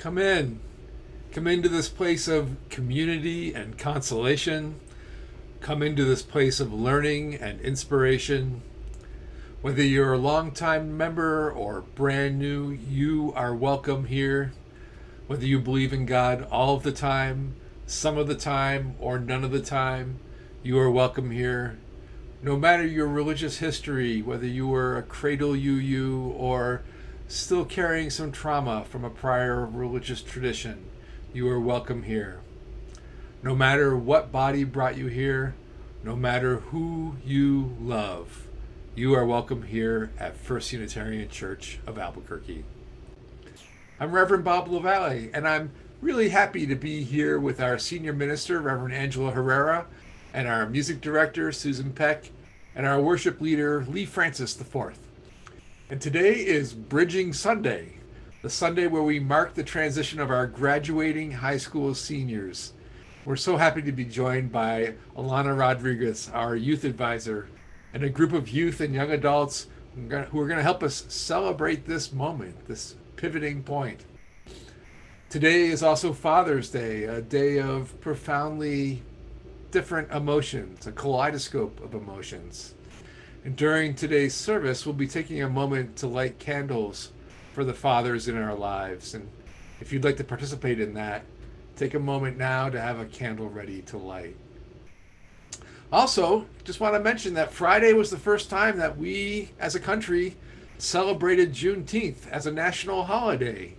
Come 0.00 0.16
in. 0.16 0.60
Come 1.30 1.46
into 1.46 1.68
this 1.68 1.90
place 1.90 2.26
of 2.26 2.56
community 2.70 3.52
and 3.52 3.76
consolation. 3.76 4.80
Come 5.60 5.82
into 5.82 6.06
this 6.06 6.22
place 6.22 6.58
of 6.58 6.72
learning 6.72 7.34
and 7.34 7.60
inspiration. 7.60 8.62
Whether 9.60 9.82
you're 9.82 10.14
a 10.14 10.18
longtime 10.18 10.96
member 10.96 11.52
or 11.52 11.82
brand 11.82 12.38
new, 12.38 12.70
you 12.70 13.34
are 13.36 13.54
welcome 13.54 14.06
here. 14.06 14.54
Whether 15.26 15.44
you 15.44 15.58
believe 15.60 15.92
in 15.92 16.06
God 16.06 16.48
all 16.50 16.76
of 16.76 16.82
the 16.82 16.92
time, 16.92 17.56
some 17.86 18.16
of 18.16 18.26
the 18.26 18.34
time, 18.34 18.94
or 19.00 19.18
none 19.18 19.44
of 19.44 19.50
the 19.50 19.60
time, 19.60 20.18
you 20.62 20.78
are 20.78 20.90
welcome 20.90 21.30
here. 21.30 21.76
No 22.42 22.56
matter 22.56 22.86
your 22.86 23.06
religious 23.06 23.58
history, 23.58 24.22
whether 24.22 24.46
you 24.46 24.66
were 24.66 24.96
a 24.96 25.02
cradle 25.02 25.52
UU 25.52 26.32
or 26.38 26.80
still 27.30 27.64
carrying 27.64 28.10
some 28.10 28.32
trauma 28.32 28.84
from 28.84 29.04
a 29.04 29.10
prior 29.10 29.64
religious 29.64 30.20
tradition, 30.20 30.84
you 31.32 31.48
are 31.48 31.60
welcome 31.60 32.02
here. 32.02 32.40
No 33.42 33.54
matter 33.54 33.96
what 33.96 34.32
body 34.32 34.64
brought 34.64 34.98
you 34.98 35.06
here, 35.06 35.54
no 36.02 36.16
matter 36.16 36.56
who 36.56 37.16
you 37.24 37.76
love, 37.80 38.48
you 38.96 39.14
are 39.14 39.24
welcome 39.24 39.62
here 39.62 40.10
at 40.18 40.36
First 40.36 40.72
Unitarian 40.72 41.28
Church 41.28 41.78
of 41.86 41.98
Albuquerque. 41.98 42.64
I'm 44.00 44.10
Reverend 44.10 44.42
Bob 44.42 44.66
LaValle, 44.66 45.30
and 45.32 45.46
I'm 45.46 45.70
really 46.02 46.30
happy 46.30 46.66
to 46.66 46.74
be 46.74 47.04
here 47.04 47.38
with 47.38 47.60
our 47.60 47.78
senior 47.78 48.12
minister, 48.12 48.60
Reverend 48.60 48.94
Angela 48.94 49.30
Herrera, 49.30 49.86
and 50.34 50.48
our 50.48 50.68
music 50.68 51.00
director, 51.00 51.52
Susan 51.52 51.92
Peck, 51.92 52.30
and 52.74 52.86
our 52.86 53.00
worship 53.00 53.40
leader, 53.40 53.84
Lee 53.88 54.04
Francis 54.04 54.60
IV. 54.60 54.98
And 55.90 56.00
today 56.00 56.34
is 56.34 56.72
Bridging 56.72 57.32
Sunday, 57.32 57.94
the 58.42 58.48
Sunday 58.48 58.86
where 58.86 59.02
we 59.02 59.18
mark 59.18 59.54
the 59.54 59.64
transition 59.64 60.20
of 60.20 60.30
our 60.30 60.46
graduating 60.46 61.32
high 61.32 61.56
school 61.56 61.96
seniors. 61.96 62.74
We're 63.24 63.34
so 63.34 63.56
happy 63.56 63.82
to 63.82 63.90
be 63.90 64.04
joined 64.04 64.52
by 64.52 64.94
Alana 65.16 65.58
Rodriguez, 65.58 66.30
our 66.32 66.54
youth 66.54 66.84
advisor, 66.84 67.48
and 67.92 68.04
a 68.04 68.08
group 68.08 68.32
of 68.32 68.50
youth 68.50 68.80
and 68.80 68.94
young 68.94 69.10
adults 69.10 69.66
who 69.96 70.14
are 70.14 70.46
going 70.46 70.58
to 70.58 70.62
help 70.62 70.84
us 70.84 71.06
celebrate 71.08 71.84
this 71.86 72.12
moment, 72.12 72.68
this 72.68 72.94
pivoting 73.16 73.64
point. 73.64 74.04
Today 75.28 75.66
is 75.66 75.82
also 75.82 76.12
Father's 76.12 76.70
Day, 76.70 77.02
a 77.02 77.20
day 77.20 77.58
of 77.58 78.00
profoundly 78.00 79.02
different 79.72 80.12
emotions, 80.12 80.86
a 80.86 80.92
kaleidoscope 80.92 81.80
of 81.82 81.94
emotions. 81.94 82.74
And 83.42 83.56
during 83.56 83.94
today's 83.94 84.34
service, 84.34 84.84
we'll 84.84 84.94
be 84.94 85.06
taking 85.06 85.42
a 85.42 85.48
moment 85.48 85.96
to 85.96 86.06
light 86.06 86.38
candles 86.38 87.10
for 87.54 87.64
the 87.64 87.72
fathers 87.72 88.28
in 88.28 88.36
our 88.36 88.54
lives. 88.54 89.14
And 89.14 89.28
if 89.80 89.92
you'd 89.92 90.04
like 90.04 90.18
to 90.18 90.24
participate 90.24 90.78
in 90.78 90.92
that, 90.94 91.24
take 91.74 91.94
a 91.94 91.98
moment 91.98 92.36
now 92.36 92.68
to 92.68 92.78
have 92.78 93.00
a 93.00 93.06
candle 93.06 93.48
ready 93.48 93.80
to 93.82 93.96
light. 93.96 94.36
Also, 95.90 96.46
just 96.64 96.80
want 96.80 96.94
to 96.94 97.00
mention 97.00 97.32
that 97.34 97.52
Friday 97.52 97.94
was 97.94 98.10
the 98.10 98.18
first 98.18 98.50
time 98.50 98.76
that 98.76 98.98
we 98.98 99.50
as 99.58 99.74
a 99.74 99.80
country 99.80 100.36
celebrated 100.76 101.52
Juneteenth 101.52 102.28
as 102.28 102.46
a 102.46 102.52
national 102.52 103.04
holiday. 103.04 103.74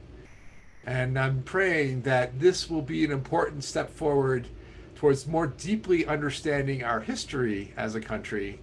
And 0.86 1.18
I'm 1.20 1.44
praying 1.44 2.02
that 2.02 2.40
this 2.40 2.68
will 2.68 2.82
be 2.82 3.06
an 3.06 3.12
important 3.12 3.64
step 3.64 3.92
forward 3.92 4.48
towards 4.96 5.28
more 5.28 5.48
deeply 5.48 6.06
understanding 6.08 6.84
our 6.84 7.00
history 7.00 7.74
as 7.78 7.94
a 7.94 8.02
country 8.02 8.60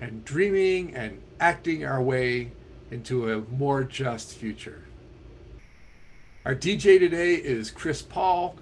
and 0.00 0.24
dreaming 0.24 0.94
and 0.94 1.20
acting 1.40 1.84
our 1.84 2.02
way 2.02 2.52
into 2.90 3.32
a 3.32 3.40
more 3.52 3.84
just 3.84 4.34
future. 4.34 4.84
Our 6.44 6.54
DJ 6.54 6.98
today 6.98 7.34
is 7.34 7.70
Chris 7.70 8.02
Paul, 8.02 8.56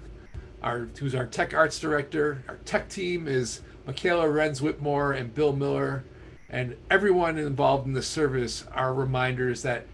our, 0.61 0.87
who's 0.99 1.13
our 1.13 1.25
tech 1.25 1.53
arts 1.53 1.79
director. 1.79 2.43
Our 2.47 2.55
tech 2.65 2.89
team 2.89 3.27
is 3.27 3.61
Michaela 3.85 4.25
Renz 4.25 4.61
Whitmore 4.61 5.11
and 5.11 5.33
Bill 5.35 5.53
Miller, 5.53 6.05
and 6.49 6.77
everyone 6.89 7.37
involved 7.37 7.85
in 7.85 7.93
the 7.93 8.01
service 8.01 8.65
are 8.71 8.93
reminders 8.93 9.63
that 9.63 9.85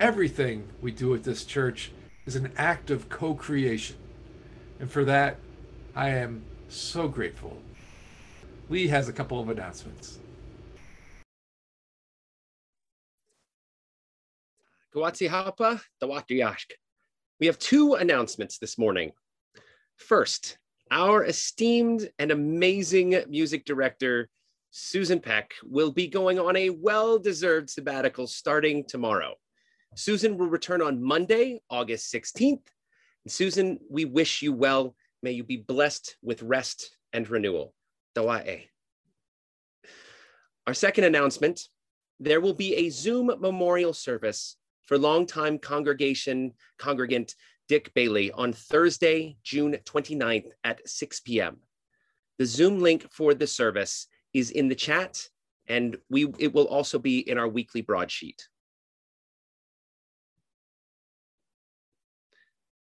everything 0.00 0.66
we 0.80 0.90
do 0.90 1.14
at 1.14 1.22
this 1.22 1.44
church 1.44 1.92
is 2.26 2.34
an 2.34 2.52
act 2.56 2.90
of 2.90 3.08
co 3.08 3.34
creation. 3.34 3.96
And 4.80 4.90
for 4.90 5.04
that, 5.04 5.36
I 5.94 6.10
am 6.10 6.42
so 6.68 7.06
grateful. 7.06 7.56
Lee 8.68 8.88
has 8.88 9.08
a 9.08 9.12
couple 9.12 9.40
of 9.40 9.48
announcements. 9.48 10.18
Hapa, 14.96 15.80
We 17.38 17.46
have 17.46 17.58
two 17.58 17.94
announcements 17.94 18.58
this 18.58 18.78
morning. 18.78 19.12
First, 19.96 20.56
our 20.90 21.24
esteemed 21.24 22.10
and 22.18 22.30
amazing 22.30 23.22
music 23.28 23.66
director, 23.66 24.30
Susan 24.70 25.20
Peck, 25.20 25.52
will 25.64 25.92
be 25.92 26.08
going 26.08 26.38
on 26.38 26.56
a 26.56 26.70
well 26.70 27.18
deserved 27.18 27.68
sabbatical 27.68 28.26
starting 28.26 28.84
tomorrow. 28.88 29.34
Susan 29.96 30.38
will 30.38 30.48
return 30.48 30.80
on 30.80 31.02
Monday, 31.02 31.60
August 31.68 32.12
16th. 32.12 32.66
And 33.24 33.32
Susan, 33.32 33.78
we 33.90 34.06
wish 34.06 34.40
you 34.40 34.54
well. 34.54 34.94
May 35.22 35.32
you 35.32 35.44
be 35.44 35.58
blessed 35.58 36.16
with 36.22 36.42
rest 36.42 36.96
and 37.12 37.28
renewal. 37.28 37.74
Dawa'e. 38.16 38.64
Our 40.66 40.74
second 40.74 41.04
announcement 41.04 41.68
there 42.18 42.40
will 42.40 42.54
be 42.54 42.74
a 42.76 42.88
Zoom 42.88 43.26
memorial 43.26 43.92
service 43.92 44.56
for 44.86 44.98
longtime 44.98 45.58
congregation 45.58 46.52
congregant 46.78 47.34
Dick 47.68 47.92
Bailey 47.94 48.30
on 48.32 48.52
Thursday, 48.52 49.36
June 49.42 49.76
29th 49.84 50.46
at 50.62 50.88
6 50.88 51.20
p.m. 51.20 51.58
The 52.38 52.46
Zoom 52.46 52.78
link 52.78 53.10
for 53.10 53.34
the 53.34 53.46
service 53.46 54.06
is 54.32 54.50
in 54.50 54.68
the 54.68 54.74
chat, 54.74 55.28
and 55.66 55.96
we 56.08 56.32
it 56.38 56.54
will 56.54 56.68
also 56.68 56.98
be 56.98 57.18
in 57.28 57.38
our 57.38 57.48
weekly 57.48 57.82
broadsheet. 57.82 58.46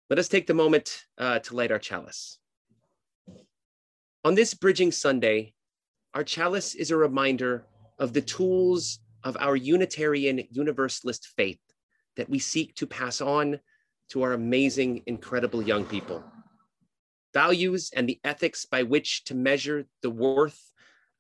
Let 0.10 0.20
us 0.20 0.28
take 0.28 0.48
the 0.48 0.54
moment 0.54 1.06
uh, 1.18 1.40
to 1.40 1.56
light 1.56 1.72
our 1.72 1.80
chalice. 1.80 2.38
On 4.26 4.36
this 4.36 4.54
Bridging 4.54 4.92
Sunday, 4.92 5.54
our 6.14 6.24
chalice 6.24 6.76
is 6.76 6.92
a 6.92 6.98
reminder 6.98 7.66
of 7.98 8.14
the 8.14 8.22
tools 8.22 9.00
of 9.24 9.38
our 9.40 9.56
Unitarian 9.56 10.44
Universalist 10.52 11.28
faith 11.38 11.60
that 12.20 12.30
we 12.30 12.38
seek 12.38 12.76
to 12.76 12.86
pass 12.86 13.22
on 13.22 13.58
to 14.10 14.24
our 14.24 14.34
amazing, 14.34 15.02
incredible 15.06 15.62
young 15.62 15.86
people. 15.86 16.22
Values 17.34 17.92
and 17.96 18.10
the 18.10 18.20
ethics 18.26 18.66
by 18.66 18.84
which 18.84 19.24
to 19.24 19.34
measure 19.34 19.86
the 20.02 20.10
worth 20.10 20.62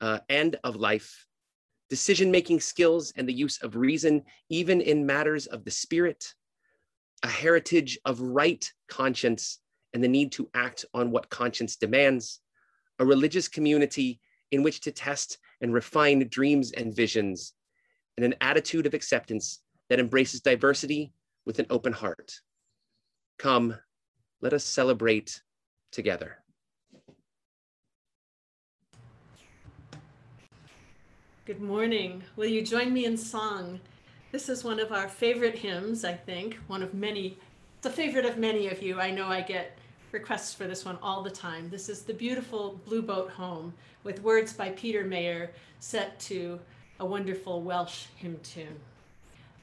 uh, 0.01 0.19
and 0.27 0.57
of 0.65 0.75
life, 0.75 1.25
decision 1.89 2.29
making 2.29 2.59
skills 2.59 3.13
and 3.15 3.29
the 3.29 3.33
use 3.33 3.61
of 3.61 3.77
reason, 3.77 4.21
even 4.49 4.81
in 4.81 5.05
matters 5.05 5.45
of 5.45 5.63
the 5.63 5.71
spirit, 5.71 6.33
a 7.23 7.29
heritage 7.29 7.97
of 8.03 8.19
right 8.19 8.69
conscience 8.89 9.59
and 9.93 10.03
the 10.03 10.07
need 10.09 10.33
to 10.33 10.49
act 10.53 10.83
on 10.93 11.11
what 11.11 11.29
conscience 11.29 11.77
demands, 11.77 12.41
a 12.99 13.05
religious 13.05 13.47
community 13.47 14.19
in 14.51 14.63
which 14.63 14.81
to 14.81 14.91
test 14.91 15.37
and 15.61 15.73
refine 15.73 16.27
dreams 16.27 16.73
and 16.73 16.93
visions, 16.93 17.53
and 18.17 18.25
an 18.25 18.35
attitude 18.41 18.85
of 18.85 18.93
acceptance 18.93 19.61
that 19.89 19.99
embraces 19.99 20.41
diversity 20.41 21.11
with 21.45 21.59
an 21.59 21.65
open 21.69 21.93
heart. 21.93 22.39
Come, 23.37 23.75
let 24.41 24.53
us 24.53 24.63
celebrate 24.63 25.41
together. 25.91 26.37
Good 31.45 31.61
morning. 31.61 32.23
Will 32.35 32.45
you 32.45 32.61
join 32.61 32.93
me 32.93 33.05
in 33.05 33.17
song? 33.17 33.79
This 34.31 34.49
is 34.49 34.63
one 34.63 34.79
of 34.79 34.91
our 34.91 35.09
favorite 35.09 35.55
hymns, 35.55 36.05
I 36.05 36.13
think, 36.13 36.59
one 36.67 36.83
of 36.83 36.93
many. 36.93 37.37
A 37.83 37.89
favorite 37.89 38.25
of 38.25 38.37
many 38.37 38.67
of 38.67 38.83
you. 38.83 38.99
I 38.99 39.09
know 39.09 39.25
I 39.25 39.41
get 39.41 39.75
requests 40.11 40.53
for 40.53 40.67
this 40.67 40.85
one 40.85 40.99
all 41.01 41.23
the 41.23 41.31
time. 41.31 41.69
This 41.69 41.89
is 41.89 42.03
the 42.03 42.13
beautiful 42.13 42.79
Blue 42.85 43.01
Boat 43.01 43.31
Home 43.31 43.73
with 44.03 44.21
words 44.21 44.53
by 44.53 44.69
Peter 44.69 45.03
Mayer 45.03 45.51
set 45.79 46.19
to 46.21 46.59
a 46.99 47.05
wonderful 47.05 47.63
Welsh 47.63 48.05
hymn 48.17 48.39
tune. 48.43 48.79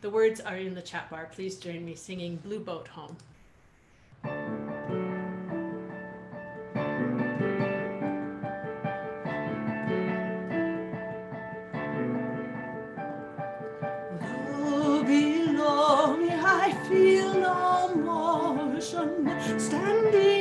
The 0.00 0.10
words 0.10 0.40
are 0.40 0.56
in 0.56 0.74
the 0.74 0.82
chat 0.82 1.10
bar. 1.10 1.28
Please 1.32 1.56
join 1.56 1.84
me 1.84 1.94
singing 1.94 2.36
Blue 2.36 2.60
Boat 2.60 2.88
Home. 2.88 3.16
standing 19.58 20.35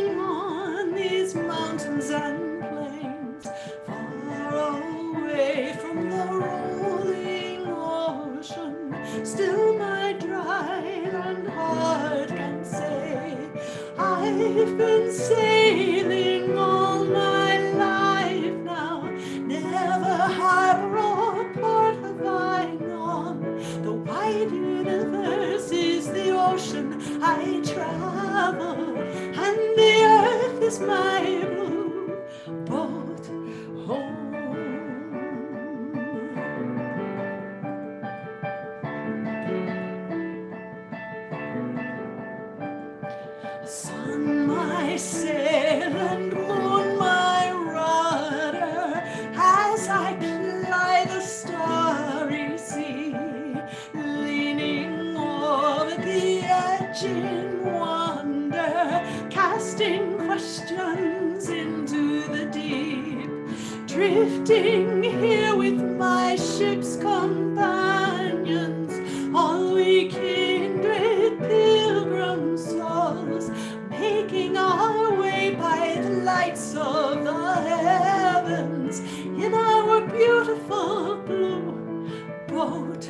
beautiful 80.68 81.18
blue 81.18 82.10
boat 82.48 83.06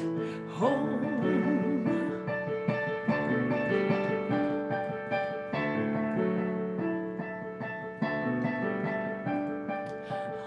home. 0.49 1.01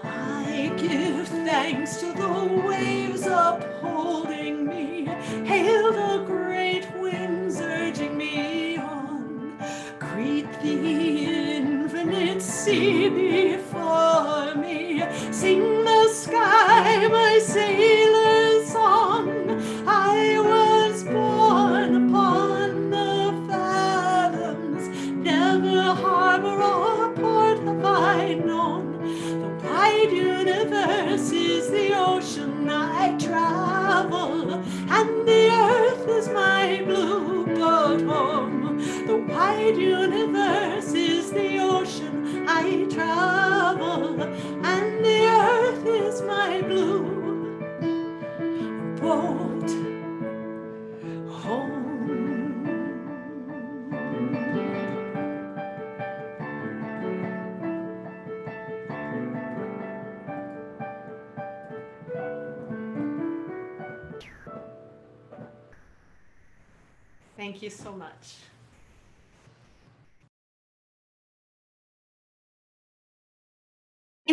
I 0.03 0.71
give 0.77 1.27
thanks 1.27 1.97
to 1.97 2.13
the 2.13 2.63
waves 2.67 3.08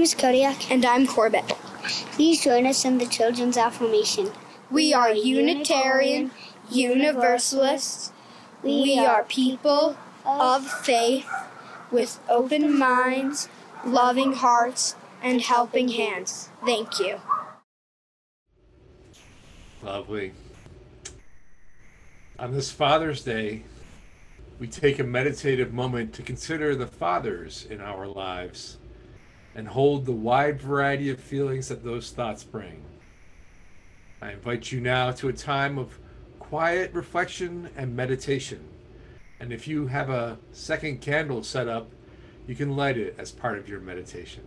name 0.06 0.10
is 0.10 0.22
Kodiak. 0.22 0.70
And 0.70 0.84
I'm 0.84 1.04
Corbett. 1.04 1.48
Please 2.12 2.44
join 2.44 2.64
us 2.64 2.84
in 2.84 2.98
the 2.98 3.06
Children's 3.06 3.56
Affirmation. 3.56 4.30
We 4.70 4.94
are 4.94 5.10
Unitarian, 5.10 6.30
Universalists. 6.70 8.12
We 8.62 9.00
are 9.00 9.24
people 9.24 9.96
of 10.24 10.64
faith 10.64 11.28
with 11.90 12.20
open 12.28 12.78
minds, 12.78 13.48
loving 13.84 14.34
hearts, 14.34 14.94
and 15.24 15.40
helping 15.40 15.88
hands. 15.88 16.50
Thank 16.64 17.00
you. 17.00 17.20
Lovely. 19.82 20.34
On 22.38 22.52
this 22.52 22.70
Father's 22.70 23.24
Day, 23.24 23.64
we 24.60 24.68
take 24.68 25.00
a 25.00 25.04
meditative 25.04 25.72
moment 25.72 26.12
to 26.14 26.22
consider 26.22 26.76
the 26.76 26.86
fathers 26.86 27.66
in 27.68 27.80
our 27.80 28.06
lives 28.06 28.76
and 29.56 29.66
hold 29.66 30.04
the 30.04 30.12
wide 30.12 30.60
variety 30.60 31.08
of 31.08 31.18
feelings 31.18 31.68
that 31.68 31.82
those 31.82 32.10
thoughts 32.10 32.44
bring. 32.44 32.82
I 34.20 34.32
invite 34.32 34.70
you 34.70 34.80
now 34.80 35.12
to 35.12 35.28
a 35.28 35.32
time 35.32 35.78
of 35.78 35.98
quiet 36.38 36.92
reflection 36.92 37.70
and 37.74 37.96
meditation. 37.96 38.62
And 39.40 39.54
if 39.54 39.66
you 39.66 39.86
have 39.86 40.10
a 40.10 40.36
second 40.52 41.00
candle 41.00 41.42
set 41.42 41.68
up, 41.68 41.90
you 42.46 42.54
can 42.54 42.76
light 42.76 42.98
it 42.98 43.14
as 43.16 43.32
part 43.32 43.58
of 43.58 43.66
your 43.66 43.80
meditation. 43.80 44.46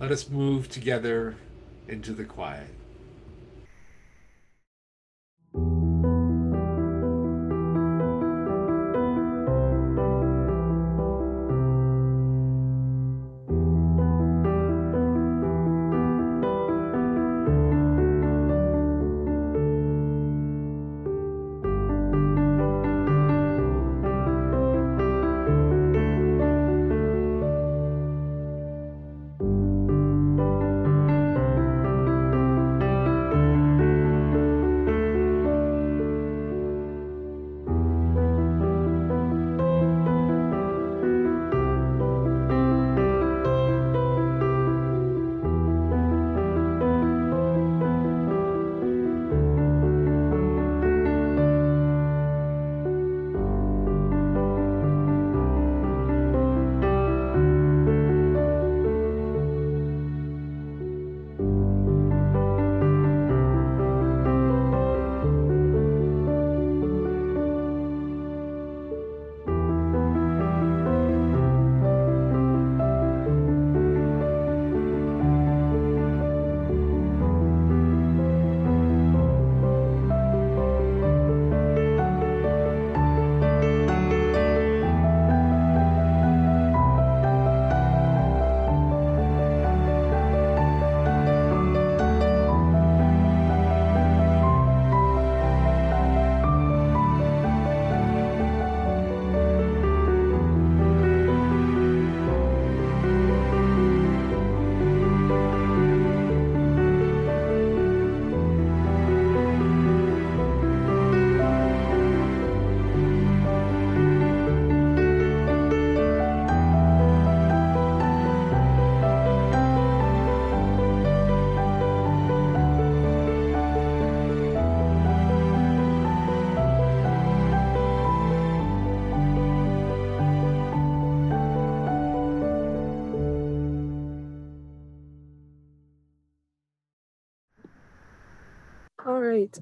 Let 0.00 0.10
us 0.10 0.28
move 0.28 0.68
together 0.68 1.36
into 1.86 2.12
the 2.12 2.24
quiet. 2.24 2.74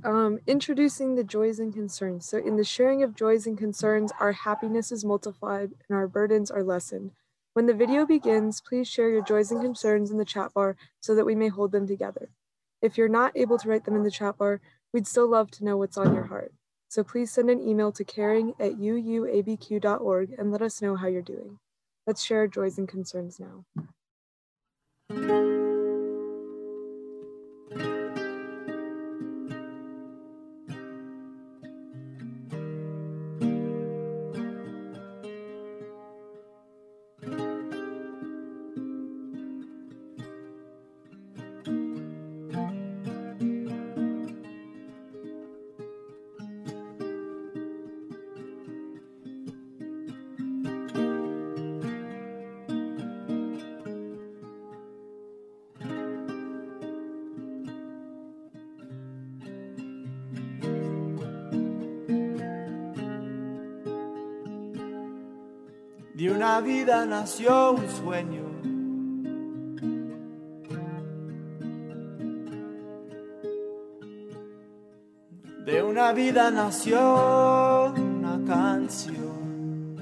Um, 0.04 0.38
introducing 0.46 1.14
the 1.14 1.24
joys 1.24 1.58
and 1.58 1.72
concerns. 1.72 2.26
So, 2.26 2.38
in 2.38 2.56
the 2.56 2.64
sharing 2.64 3.02
of 3.02 3.14
joys 3.14 3.46
and 3.46 3.56
concerns, 3.56 4.12
our 4.20 4.32
happiness 4.32 4.92
is 4.92 5.04
multiplied 5.04 5.72
and 5.88 5.96
our 5.96 6.08
burdens 6.08 6.50
are 6.50 6.62
lessened. 6.62 7.12
When 7.52 7.66
the 7.66 7.74
video 7.74 8.06
begins, 8.06 8.60
please 8.60 8.88
share 8.88 9.10
your 9.10 9.24
joys 9.24 9.50
and 9.50 9.60
concerns 9.60 10.10
in 10.10 10.18
the 10.18 10.24
chat 10.24 10.54
bar 10.54 10.76
so 11.00 11.14
that 11.14 11.26
we 11.26 11.34
may 11.34 11.48
hold 11.48 11.72
them 11.72 11.86
together. 11.86 12.30
If 12.80 12.96
you're 12.96 13.08
not 13.08 13.36
able 13.36 13.58
to 13.58 13.68
write 13.68 13.84
them 13.84 13.96
in 13.96 14.04
the 14.04 14.10
chat 14.10 14.38
bar, 14.38 14.60
we'd 14.92 15.06
still 15.06 15.28
love 15.28 15.50
to 15.52 15.64
know 15.64 15.76
what's 15.76 15.98
on 15.98 16.14
your 16.14 16.26
heart. 16.26 16.52
So 16.88 17.04
please 17.04 17.30
send 17.30 17.50
an 17.50 17.60
email 17.60 17.92
to 17.92 18.04
caring 18.04 18.54
at 18.58 18.72
uuabq.org 18.72 20.34
and 20.38 20.52
let 20.52 20.62
us 20.62 20.80
know 20.80 20.96
how 20.96 21.06
you're 21.08 21.22
doing. 21.22 21.58
Let's 22.06 22.22
share 22.22 22.38
our 22.38 22.48
joys 22.48 22.78
and 22.78 22.88
concerns 22.88 23.38
now. 23.38 23.64
Vida 66.62 67.06
nació 67.06 67.72
un 67.72 67.88
sueño. 67.88 68.44
De 75.64 75.82
una 75.82 76.12
vida 76.12 76.50
nació 76.50 77.92
una 77.96 78.44
canción. 78.46 79.96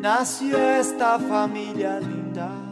Nació 0.00 0.58
esta 0.58 1.18
familia 1.18 2.00
linda. 2.00 2.68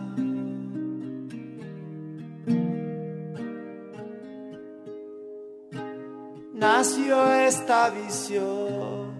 nació 6.56 7.32
esta 7.32 7.90
visión. 7.90 9.15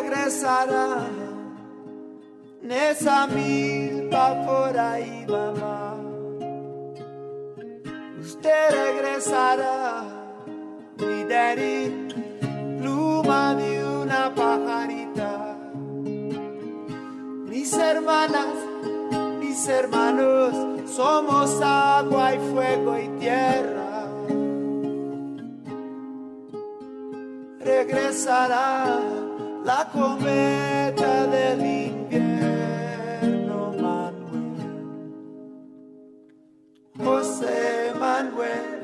Regresará 0.00 1.06
en 2.62 2.70
esa 2.70 3.26
milpa 3.26 4.44
por 4.46 4.78
ahí, 4.78 5.26
mamá. 5.28 5.96
Usted 8.20 8.70
regresará, 8.70 10.04
mi 10.96 11.24
pluma 12.80 13.54
de 13.54 13.84
una 13.84 14.34
pajarita. 14.34 15.56
Mis 17.46 17.72
hermanas, 17.74 18.54
mis 19.40 19.68
hermanos 19.68 20.54
somos 20.90 21.60
agua 21.60 22.34
y 22.34 22.38
fuego 22.52 22.98
y 22.98 23.08
tierra. 23.20 24.06
Regresará 27.60 29.00
la 29.64 29.88
cometa 29.92 31.26
del 31.26 31.60
invierno, 31.88 33.72
Manuel. 33.80 34.68
José 36.98 37.92
Manuel. 37.98 38.74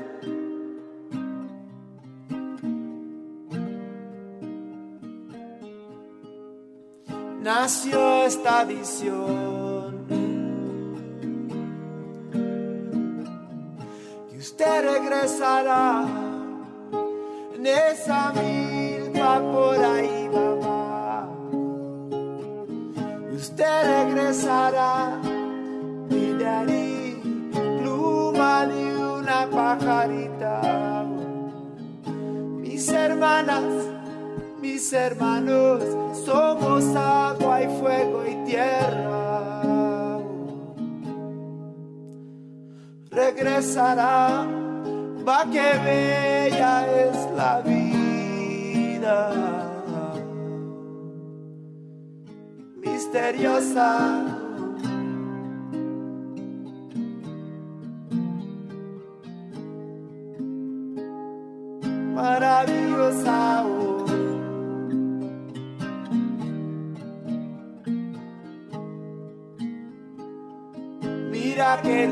Nació 7.42 8.24
esta 8.24 8.64
visión. 8.64 9.70
usted 14.40 14.82
regresará 14.82 16.04
en 17.54 17.66
esa 17.66 18.32
milpa 18.32 19.40
por 19.52 19.76
ahí, 19.76 20.19
regresará, 24.30 25.18
mi 26.08 26.32
daddy, 26.38 27.50
pluma 27.80 28.66
de 28.66 28.84
una 29.18 29.48
pajarita. 29.50 30.62
Mis 32.60 32.88
hermanas, 32.92 33.64
mis 34.60 34.92
hermanos, 34.92 35.82
somos 36.24 36.84
agua 36.94 37.62
y 37.62 37.80
fuego 37.80 38.24
y 38.26 38.44
tierra. 38.44 39.10
regresará, 43.10 44.46
va 45.26 45.44
que 45.50 45.68
bella 45.84 46.86
es 47.04 47.16
la 47.36 47.60
vida, 47.60 49.16
misteriosa. 53.00 53.90
Maravillosa. 62.14 63.64
Mira 71.30 71.80
qué 71.82 72.06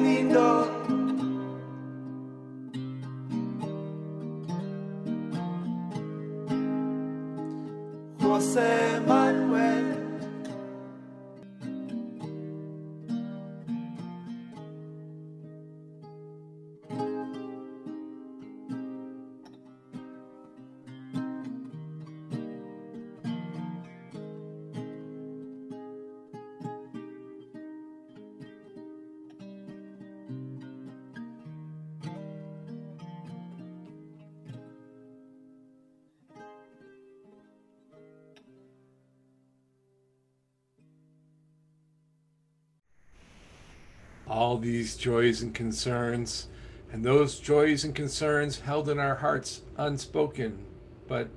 these 44.58 44.96
joys 44.96 45.42
and 45.42 45.54
concerns, 45.54 46.48
and 46.92 47.04
those 47.04 47.38
joys 47.38 47.84
and 47.84 47.94
concerns 47.94 48.60
held 48.60 48.88
in 48.88 48.98
our 48.98 49.16
hearts 49.16 49.62
unspoken, 49.76 50.64
but 51.06 51.28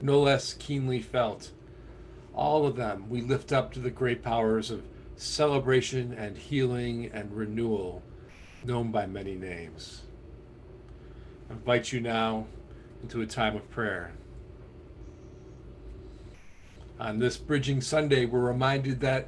no 0.00 0.20
less 0.20 0.54
keenly 0.54 1.00
felt. 1.00 1.50
All 2.34 2.66
of 2.66 2.76
them 2.76 3.08
we 3.08 3.20
lift 3.20 3.52
up 3.52 3.72
to 3.72 3.80
the 3.80 3.90
great 3.90 4.22
powers 4.22 4.70
of 4.70 4.82
celebration 5.16 6.12
and 6.14 6.36
healing 6.36 7.10
and 7.12 7.36
renewal, 7.36 8.02
known 8.64 8.90
by 8.90 9.06
many 9.06 9.34
names. 9.34 10.02
I 11.48 11.54
invite 11.54 11.92
you 11.92 12.00
now 12.00 12.46
into 13.02 13.20
a 13.20 13.26
time 13.26 13.56
of 13.56 13.68
prayer. 13.70 14.12
On 16.98 17.18
this 17.18 17.36
Bridging 17.36 17.80
Sunday, 17.80 18.26
we're 18.26 18.40
reminded 18.40 19.00
that 19.00 19.26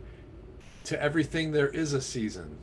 to 0.84 1.00
everything 1.02 1.52
there 1.52 1.68
is 1.68 1.92
a 1.92 2.00
season. 2.00 2.58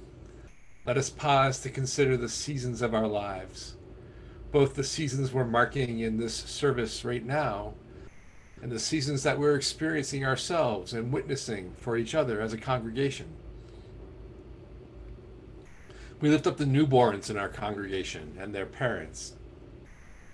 Let 0.90 0.98
us 0.98 1.12
pause 1.12 1.60
to 1.60 1.70
consider 1.70 2.18
the 2.18 2.28
seasons 2.28 2.82
of 2.82 2.96
our 2.96 3.06
lives, 3.06 3.76
both 4.52 4.74
the 4.74 4.84
seasons 4.84 5.32
we're 5.32 5.46
marking 5.46 6.00
in 6.00 6.18
this 6.18 6.34
service 6.34 7.06
right 7.06 7.24
now, 7.24 7.76
and 8.60 8.72
the 8.72 8.80
seasons 8.80 9.22
that 9.22 9.38
we're 9.38 9.54
experiencing 9.54 10.26
ourselves 10.26 10.92
and 10.92 11.14
witnessing 11.14 11.76
for 11.78 11.96
each 11.96 12.16
other 12.16 12.42
as 12.42 12.54
a 12.54 12.58
congregation. 12.58 13.28
We 16.22 16.30
lift 16.30 16.48
up 16.48 16.58
the 16.58 16.66
newborns 16.66 17.30
in 17.30 17.38
our 17.38 17.50
congregation 17.50 18.36
and 18.40 18.52
their 18.56 18.66
parents. 18.66 19.34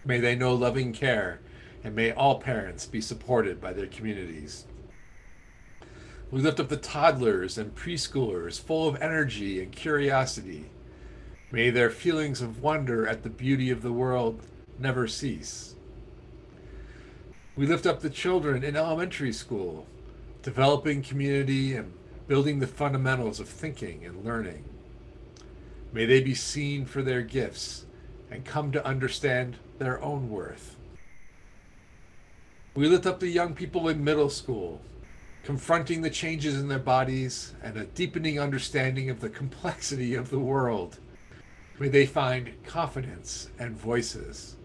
May 0.05 0.21
they 0.21 0.35
know 0.35 0.53
loving 0.53 0.93
care, 0.93 1.41
and 1.83 1.93
may 1.93 2.13
all 2.13 2.39
parents 2.39 2.85
be 2.85 3.01
supported 3.01 3.59
by 3.59 3.73
their 3.73 3.87
communities. 3.87 4.67
We 6.31 6.41
lift 6.41 6.59
up 6.59 6.69
the 6.69 6.77
toddlers 6.77 7.57
and 7.57 7.75
preschoolers 7.75 8.59
full 8.59 8.87
of 8.87 9.01
energy 9.01 9.61
and 9.61 9.71
curiosity. 9.71 10.65
May 11.51 11.69
their 11.69 11.89
feelings 11.89 12.41
of 12.41 12.61
wonder 12.61 13.07
at 13.07 13.23
the 13.23 13.29
beauty 13.29 13.69
of 13.69 13.81
the 13.81 13.91
world 13.91 14.41
never 14.79 15.07
cease. 15.07 15.75
We 17.55 17.67
lift 17.67 17.85
up 17.85 18.01
the 18.01 18.09
children 18.09 18.63
in 18.63 18.75
elementary 18.75 19.31
school, 19.31 19.87
developing 20.41 21.03
community 21.03 21.75
and 21.75 21.93
building 22.27 22.59
the 22.59 22.67
fundamentals 22.67 23.39
of 23.39 23.47
thinking 23.47 24.03
and 24.03 24.25
learning. 24.25 24.65
May 25.93 26.05
they 26.05 26.21
be 26.21 26.35
seen 26.35 26.85
for 26.85 27.01
their 27.01 27.21
gifts 27.21 27.85
and 28.29 28.43
come 28.43 28.71
to 28.73 28.85
understand 28.85 29.57
their 29.77 30.01
own 30.01 30.29
worth. 30.29 30.75
We 32.73 32.89
lift 32.89 33.05
up 33.05 33.21
the 33.21 33.29
young 33.29 33.53
people 33.53 33.87
in 33.87 34.03
middle 34.03 34.29
school, 34.29 34.81
confronting 35.45 36.01
the 36.01 36.09
changes 36.09 36.59
in 36.59 36.67
their 36.67 36.79
bodies 36.79 37.53
and 37.61 37.77
a 37.77 37.85
deepening 37.85 38.39
understanding 38.39 39.11
of 39.11 39.19
the 39.19 39.29
complexity 39.29 40.15
of 40.15 40.31
the 40.31 40.39
world. 40.39 40.97
May 41.77 41.87
they 41.87 42.07
find 42.07 42.51
confidence 42.65 43.49
and 43.59 43.77
voices. 43.77 44.55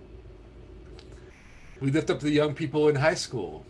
We 1.80 1.90
lift 1.90 2.08
up 2.08 2.20
the 2.20 2.30
young 2.30 2.54
people 2.54 2.88
in 2.88 2.96
high 2.96 3.14
school, 3.14 3.66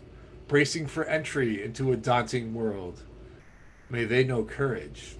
bracing 0.47 0.87
for 0.87 1.03
entry 1.03 1.61
into 1.61 1.91
a 1.91 1.97
daunting 1.97 2.53
world. 2.53 3.03
May 3.89 4.05
they 4.05 4.23
know 4.23 4.45
courage. 4.45 5.17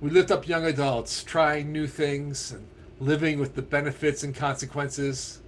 We 0.00 0.08
lift 0.08 0.30
up 0.30 0.48
young 0.48 0.64
adults 0.64 1.22
trying 1.22 1.70
new 1.70 1.86
things 1.86 2.50
and 2.50 2.66
living 2.98 3.38
with 3.38 3.54
the 3.54 3.62
benefits 3.62 4.22
and 4.22 4.34
consequences. 4.34 5.42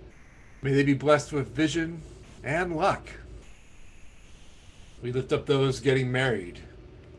May 0.60 0.72
they 0.72 0.82
be 0.82 0.94
blessed 0.94 1.32
with 1.32 1.48
vision 1.48 2.02
and 2.44 2.76
luck. 2.76 3.08
We 5.00 5.12
lift 5.12 5.32
up 5.32 5.46
those 5.46 5.80
getting 5.80 6.10
married. 6.10 6.60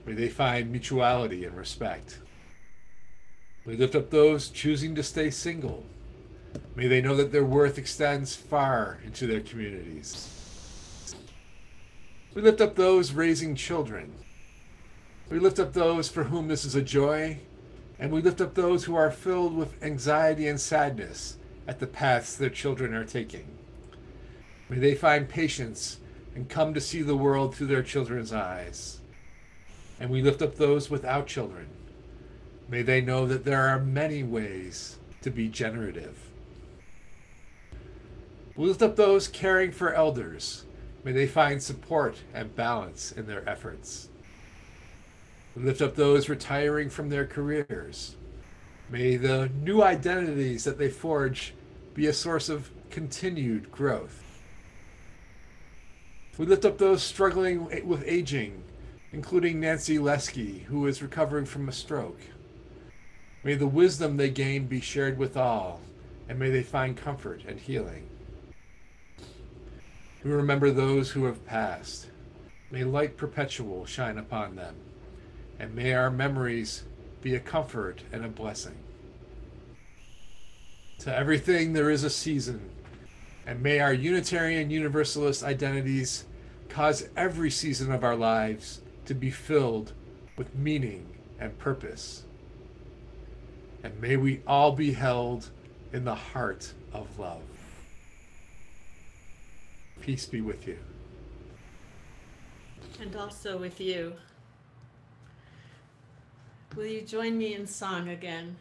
May 0.05 0.13
they 0.13 0.27
find 0.27 0.71
mutuality 0.71 1.45
and 1.45 1.55
respect. 1.55 2.19
We 3.65 3.77
lift 3.77 3.95
up 3.95 4.09
those 4.09 4.49
choosing 4.49 4.95
to 4.95 5.03
stay 5.03 5.29
single. 5.29 5.85
May 6.75 6.87
they 6.87 7.01
know 7.01 7.15
that 7.15 7.31
their 7.31 7.45
worth 7.45 7.77
extends 7.77 8.35
far 8.35 8.99
into 9.05 9.27
their 9.27 9.39
communities. 9.39 11.15
We 12.33 12.41
lift 12.41 12.59
up 12.59 12.75
those 12.75 13.13
raising 13.13 13.55
children. 13.55 14.13
We 15.29 15.39
lift 15.39 15.59
up 15.59 15.73
those 15.73 16.09
for 16.09 16.25
whom 16.25 16.47
this 16.47 16.65
is 16.65 16.75
a 16.75 16.81
joy, 16.81 17.39
and 17.97 18.11
we 18.11 18.21
lift 18.21 18.41
up 18.41 18.55
those 18.55 18.85
who 18.85 18.95
are 18.95 19.11
filled 19.11 19.55
with 19.55 19.81
anxiety 19.83 20.47
and 20.47 20.59
sadness 20.59 21.37
at 21.67 21.79
the 21.79 21.87
paths 21.87 22.35
their 22.35 22.49
children 22.49 22.93
are 22.93 23.05
taking. 23.05 23.47
May 24.69 24.79
they 24.79 24.95
find 24.95 25.29
patience 25.29 25.99
and 26.39 26.47
come 26.47 26.73
to 26.73 26.79
see 26.79 27.01
the 27.01 27.17
world 27.17 27.53
through 27.53 27.67
their 27.67 27.83
children's 27.83 28.31
eyes. 28.31 29.01
And 29.99 30.09
we 30.09 30.21
lift 30.21 30.41
up 30.41 30.55
those 30.55 30.89
without 30.89 31.27
children. 31.27 31.67
May 32.69 32.81
they 32.81 33.01
know 33.01 33.25
that 33.27 33.43
there 33.43 33.67
are 33.67 33.77
many 33.77 34.23
ways 34.23 34.99
to 35.21 35.29
be 35.29 35.49
generative. 35.49 36.17
We 38.55 38.67
lift 38.67 38.81
up 38.81 38.95
those 38.95 39.27
caring 39.27 39.73
for 39.73 39.93
elders. 39.93 40.63
May 41.03 41.11
they 41.11 41.27
find 41.27 41.61
support 41.61 42.15
and 42.33 42.55
balance 42.55 43.11
in 43.11 43.27
their 43.27 43.47
efforts. 43.47 44.07
We 45.57 45.63
lift 45.63 45.81
up 45.81 45.97
those 45.97 46.29
retiring 46.29 46.89
from 46.89 47.09
their 47.09 47.25
careers. 47.25 48.15
May 48.89 49.17
the 49.17 49.49
new 49.61 49.83
identities 49.83 50.63
that 50.63 50.77
they 50.77 50.89
forge 50.89 51.53
be 51.93 52.07
a 52.07 52.13
source 52.13 52.47
of 52.47 52.69
continued 52.89 53.73
growth. 53.73 54.23
We 56.39 56.45
lift 56.45 56.63
up 56.63 56.77
those 56.77 57.03
struggling 57.03 57.65
with 57.85 58.01
aging, 58.07 58.63
including 59.11 59.59
Nancy 59.59 59.99
Lesky, 59.99 60.59
who 60.69 60.87
is 60.87 61.01
recovering 61.01 61.45
from 61.45 61.67
a 61.67 61.73
stroke. 61.73 62.21
May 63.43 63.55
the 63.55 63.67
wisdom 63.67 64.15
they 64.15 64.29
gain 64.29 64.65
be 64.67 64.79
shared 64.79 65.17
with 65.17 65.35
all, 65.35 65.81
and 66.29 66.39
may 66.39 66.49
they 66.49 66.63
find 66.63 66.95
comfort 66.95 67.41
and 67.45 67.59
healing. 67.59 68.09
We 70.23 70.31
remember 70.31 70.71
those 70.71 71.11
who 71.11 71.25
have 71.25 71.45
passed. 71.45 72.07
May 72.71 72.85
light 72.85 73.17
perpetual 73.17 73.85
shine 73.85 74.17
upon 74.17 74.55
them, 74.55 74.75
and 75.59 75.75
may 75.75 75.91
our 75.93 76.09
memories 76.09 76.83
be 77.21 77.35
a 77.35 77.39
comfort 77.41 78.03
and 78.13 78.23
a 78.23 78.29
blessing. 78.29 78.77
To 80.99 81.13
everything 81.13 81.73
there 81.73 81.89
is 81.89 82.05
a 82.05 82.09
season, 82.09 82.69
and 83.45 83.61
may 83.61 83.79
our 83.79 83.93
Unitarian 83.93 84.69
Universalist 84.69 85.43
identities 85.43 86.25
cause 86.69 87.09
every 87.17 87.49
season 87.49 87.91
of 87.91 88.03
our 88.03 88.15
lives 88.15 88.81
to 89.05 89.13
be 89.13 89.31
filled 89.31 89.93
with 90.37 90.55
meaning 90.55 91.07
and 91.39 91.57
purpose. 91.57 92.23
And 93.83 93.99
may 93.99 94.17
we 94.17 94.41
all 94.45 94.71
be 94.71 94.93
held 94.93 95.49
in 95.93 96.05
the 96.05 96.15
heart 96.15 96.73
of 96.93 97.17
love. 97.17 97.41
Peace 100.01 100.25
be 100.25 100.41
with 100.41 100.67
you. 100.67 100.77
And 103.01 103.15
also 103.15 103.57
with 103.57 103.79
you. 103.79 104.13
Will 106.75 106.85
you 106.85 107.01
join 107.01 107.37
me 107.37 107.55
in 107.55 107.65
song 107.65 108.09
again? 108.09 108.57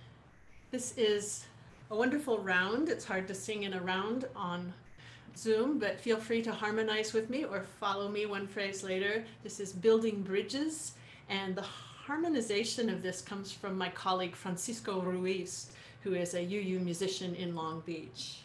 This 0.70 0.96
is 0.96 1.44
a 1.90 1.96
wonderful 1.96 2.38
round. 2.38 2.88
It's 2.88 3.04
hard 3.04 3.26
to 3.28 3.34
sing 3.34 3.62
in 3.62 3.72
a 3.72 3.80
round 3.80 4.26
on 4.36 4.72
Zoom, 5.36 5.78
but 5.78 6.00
feel 6.00 6.18
free 6.18 6.42
to 6.42 6.52
harmonize 6.52 7.12
with 7.12 7.30
me 7.30 7.44
or 7.44 7.64
follow 7.80 8.08
me 8.08 8.26
one 8.26 8.46
phrase 8.46 8.82
later. 8.82 9.24
This 9.42 9.58
is 9.58 9.72
Building 9.72 10.22
Bridges, 10.22 10.92
and 11.30 11.54
the 11.54 11.62
harmonization 11.62 12.90
of 12.90 13.02
this 13.02 13.22
comes 13.22 13.52
from 13.52 13.78
my 13.78 13.88
colleague 13.90 14.36
Francisco 14.36 15.00
Ruiz, 15.00 15.70
who 16.02 16.14
is 16.14 16.34
a 16.34 16.42
UU 16.42 16.80
musician 16.80 17.34
in 17.34 17.54
Long 17.54 17.82
Beach. 17.86 18.40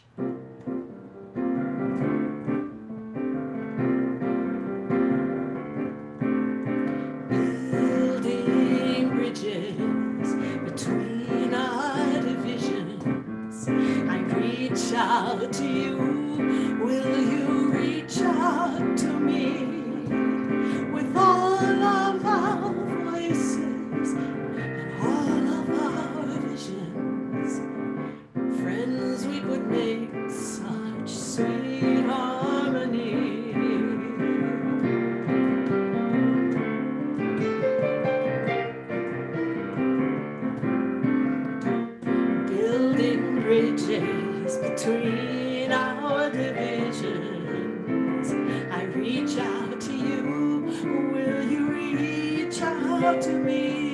To 53.21 53.31
me? 53.33 53.92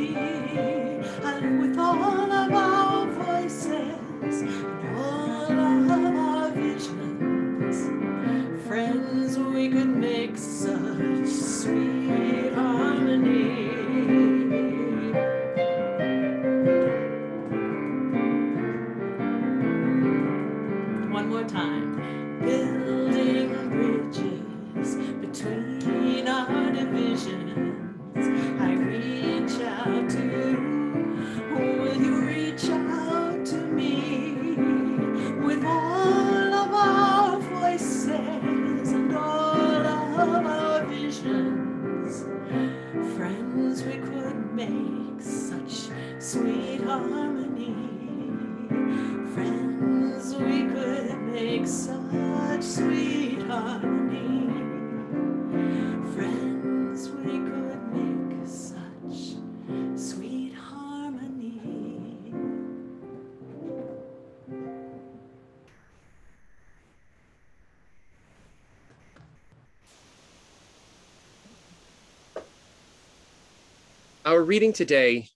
Our 74.39 74.45
reading 74.45 74.71
today 74.71 75.27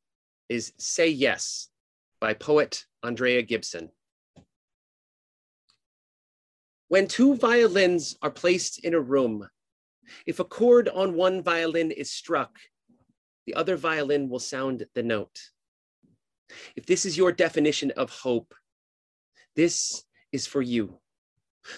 is 0.47 0.71
Say 0.77 1.09
Yes 1.09 1.67
by 2.21 2.33
poet 2.33 2.85
Andrea 3.03 3.41
Gibson. 3.41 3.89
When 6.87 7.09
two 7.09 7.35
violins 7.35 8.15
are 8.21 8.31
placed 8.31 8.79
in 8.79 8.93
a 8.93 9.01
room, 9.01 9.45
if 10.25 10.39
a 10.39 10.45
chord 10.45 10.87
on 10.87 11.15
one 11.15 11.43
violin 11.43 11.91
is 11.91 12.13
struck, 12.13 12.57
the 13.45 13.55
other 13.55 13.75
violin 13.75 14.29
will 14.29 14.39
sound 14.39 14.85
the 14.95 15.03
note. 15.03 15.37
If 16.77 16.85
this 16.85 17.05
is 17.05 17.17
your 17.17 17.33
definition 17.33 17.91
of 17.97 18.09
hope, 18.09 18.55
this 19.57 20.05
is 20.31 20.47
for 20.47 20.61
you. 20.61 20.97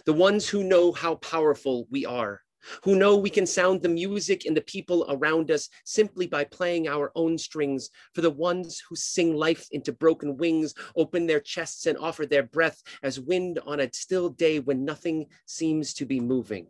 The 0.06 0.14
ones 0.14 0.48
who 0.48 0.64
know 0.64 0.92
how 0.92 1.16
powerful 1.16 1.88
we 1.90 2.06
are, 2.06 2.42
who 2.84 2.96
know 2.96 3.16
we 3.16 3.30
can 3.30 3.46
sound 3.46 3.82
the 3.82 3.90
music 3.90 4.46
and 4.46 4.56
the 4.56 4.62
people 4.62 5.06
around 5.10 5.52
us 5.52 5.70
simply 5.84 6.28
by 6.28 6.44
playing 6.44 6.88
our 6.88 7.12
own 7.16 7.38
strings, 7.38 7.90
for 8.14 8.22
the 8.22 8.30
ones 8.30 8.82
who 8.88 8.96
sing 8.96 9.36
life 9.36 9.68
into 9.72 9.92
broken 9.92 10.38
wings, 10.38 10.74
open 10.96 11.26
their 11.26 11.40
chests 11.40 11.86
and 11.86 11.98
offer 11.98 12.26
their 12.26 12.44
breath 12.44 12.82
as 13.04 13.20
wind 13.20 13.60
on 13.66 13.80
a 13.80 13.94
still 13.94 14.30
day 14.30 14.60
when 14.60 14.86
nothing 14.86 15.26
seems 15.46 15.94
to 15.94 16.06
be 16.06 16.20
moving. 16.20 16.68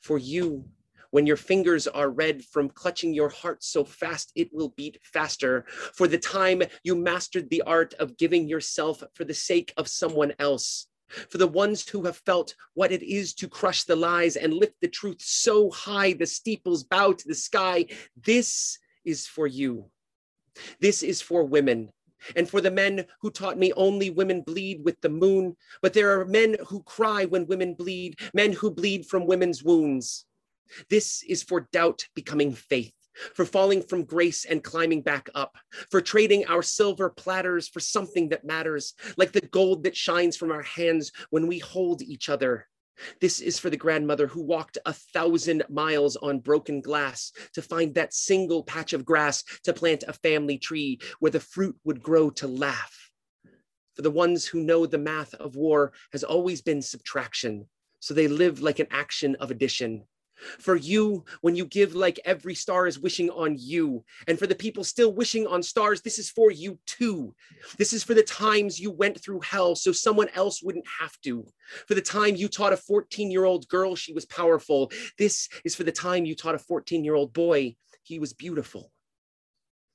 For 0.00 0.18
you, 0.18 0.64
when 1.10 1.26
your 1.26 1.36
fingers 1.36 1.86
are 1.86 2.10
red 2.10 2.44
from 2.44 2.68
clutching 2.68 3.14
your 3.14 3.30
heart 3.30 3.62
so 3.62 3.84
fast 3.84 4.32
it 4.34 4.50
will 4.52 4.70
beat 4.70 4.98
faster, 5.02 5.64
for 5.94 6.06
the 6.06 6.18
time 6.18 6.62
you 6.82 6.94
mastered 6.94 7.48
the 7.48 7.62
art 7.62 7.94
of 7.94 8.16
giving 8.18 8.46
yourself 8.48 9.02
for 9.14 9.24
the 9.24 9.34
sake 9.34 9.72
of 9.76 9.88
someone 9.88 10.34
else, 10.38 10.87
for 11.30 11.38
the 11.38 11.46
ones 11.46 11.88
who 11.88 12.04
have 12.04 12.16
felt 12.18 12.54
what 12.74 12.92
it 12.92 13.02
is 13.02 13.34
to 13.34 13.48
crush 13.48 13.84
the 13.84 13.96
lies 13.96 14.36
and 14.36 14.54
lift 14.54 14.74
the 14.80 14.88
truth 14.88 15.20
so 15.20 15.70
high 15.70 16.12
the 16.12 16.26
steeples 16.26 16.84
bow 16.84 17.12
to 17.12 17.28
the 17.28 17.34
sky. 17.34 17.86
This 18.16 18.78
is 19.04 19.26
for 19.26 19.46
you. 19.46 19.90
This 20.80 21.02
is 21.02 21.20
for 21.20 21.44
women. 21.44 21.90
And 22.34 22.48
for 22.48 22.60
the 22.60 22.70
men 22.70 23.06
who 23.20 23.30
taught 23.30 23.58
me 23.58 23.72
only 23.74 24.10
women 24.10 24.42
bleed 24.42 24.84
with 24.84 25.00
the 25.00 25.08
moon, 25.08 25.56
but 25.82 25.92
there 25.92 26.18
are 26.18 26.24
men 26.24 26.56
who 26.66 26.82
cry 26.82 27.24
when 27.24 27.46
women 27.46 27.74
bleed, 27.74 28.18
men 28.34 28.52
who 28.52 28.70
bleed 28.70 29.06
from 29.06 29.26
women's 29.26 29.62
wounds. 29.62 30.26
This 30.90 31.22
is 31.22 31.42
for 31.42 31.68
doubt 31.72 32.06
becoming 32.14 32.52
faith, 32.52 32.92
for 33.34 33.44
falling 33.44 33.82
from 33.82 34.04
grace 34.04 34.44
and 34.44 34.64
climbing 34.64 35.02
back 35.02 35.28
up, 35.34 35.56
for 35.90 36.00
trading 36.00 36.46
our 36.46 36.62
silver 36.62 37.10
platters 37.10 37.68
for 37.68 37.80
something 37.80 38.28
that 38.28 38.44
matters, 38.44 38.94
like 39.16 39.32
the 39.32 39.40
gold 39.40 39.84
that 39.84 39.96
shines 39.96 40.36
from 40.36 40.50
our 40.50 40.62
hands 40.62 41.12
when 41.30 41.46
we 41.46 41.58
hold 41.58 42.02
each 42.02 42.28
other. 42.28 42.66
This 43.20 43.40
is 43.40 43.58
for 43.58 43.70
the 43.70 43.76
grandmother 43.76 44.26
who 44.26 44.42
walked 44.42 44.78
a 44.84 44.92
thousand 44.92 45.62
miles 45.68 46.16
on 46.16 46.40
broken 46.40 46.80
glass 46.80 47.32
to 47.54 47.62
find 47.62 47.94
that 47.94 48.14
single 48.14 48.64
patch 48.64 48.92
of 48.92 49.04
grass 49.04 49.44
to 49.64 49.72
plant 49.72 50.04
a 50.06 50.12
family 50.12 50.58
tree 50.58 50.98
where 51.20 51.30
the 51.30 51.40
fruit 51.40 51.76
would 51.84 52.02
grow 52.02 52.30
to 52.30 52.48
laugh. 52.48 53.10
For 53.94 54.02
the 54.02 54.10
ones 54.10 54.46
who 54.46 54.60
know 54.60 54.86
the 54.86 54.98
math 54.98 55.34
of 55.34 55.56
war 55.56 55.92
has 56.12 56.24
always 56.24 56.62
been 56.62 56.82
subtraction, 56.82 57.66
so 58.00 58.14
they 58.14 58.28
live 58.28 58.60
like 58.60 58.78
an 58.78 58.86
action 58.90 59.36
of 59.36 59.50
addition. 59.50 60.04
For 60.58 60.76
you, 60.76 61.24
when 61.40 61.54
you 61.54 61.64
give 61.64 61.94
like 61.94 62.20
every 62.24 62.54
star 62.54 62.86
is 62.86 62.98
wishing 62.98 63.30
on 63.30 63.56
you. 63.58 64.04
And 64.26 64.38
for 64.38 64.46
the 64.46 64.54
people 64.54 64.84
still 64.84 65.12
wishing 65.12 65.46
on 65.46 65.62
stars, 65.62 66.00
this 66.00 66.18
is 66.18 66.30
for 66.30 66.50
you 66.50 66.78
too. 66.86 67.34
This 67.76 67.92
is 67.92 68.04
for 68.04 68.14
the 68.14 68.22
times 68.22 68.80
you 68.80 68.90
went 68.90 69.22
through 69.22 69.40
hell 69.40 69.74
so 69.74 69.92
someone 69.92 70.28
else 70.34 70.62
wouldn't 70.62 70.86
have 71.00 71.18
to. 71.22 71.46
For 71.86 71.94
the 71.94 72.02
time 72.02 72.36
you 72.36 72.48
taught 72.48 72.72
a 72.72 72.76
14 72.76 73.30
year 73.30 73.44
old 73.44 73.68
girl 73.68 73.94
she 73.94 74.12
was 74.12 74.26
powerful. 74.26 74.90
This 75.18 75.48
is 75.64 75.74
for 75.74 75.84
the 75.84 75.92
time 75.92 76.24
you 76.24 76.34
taught 76.34 76.54
a 76.54 76.58
14 76.58 77.04
year 77.04 77.14
old 77.14 77.32
boy 77.32 77.76
he 78.02 78.18
was 78.18 78.32
beautiful. 78.32 78.90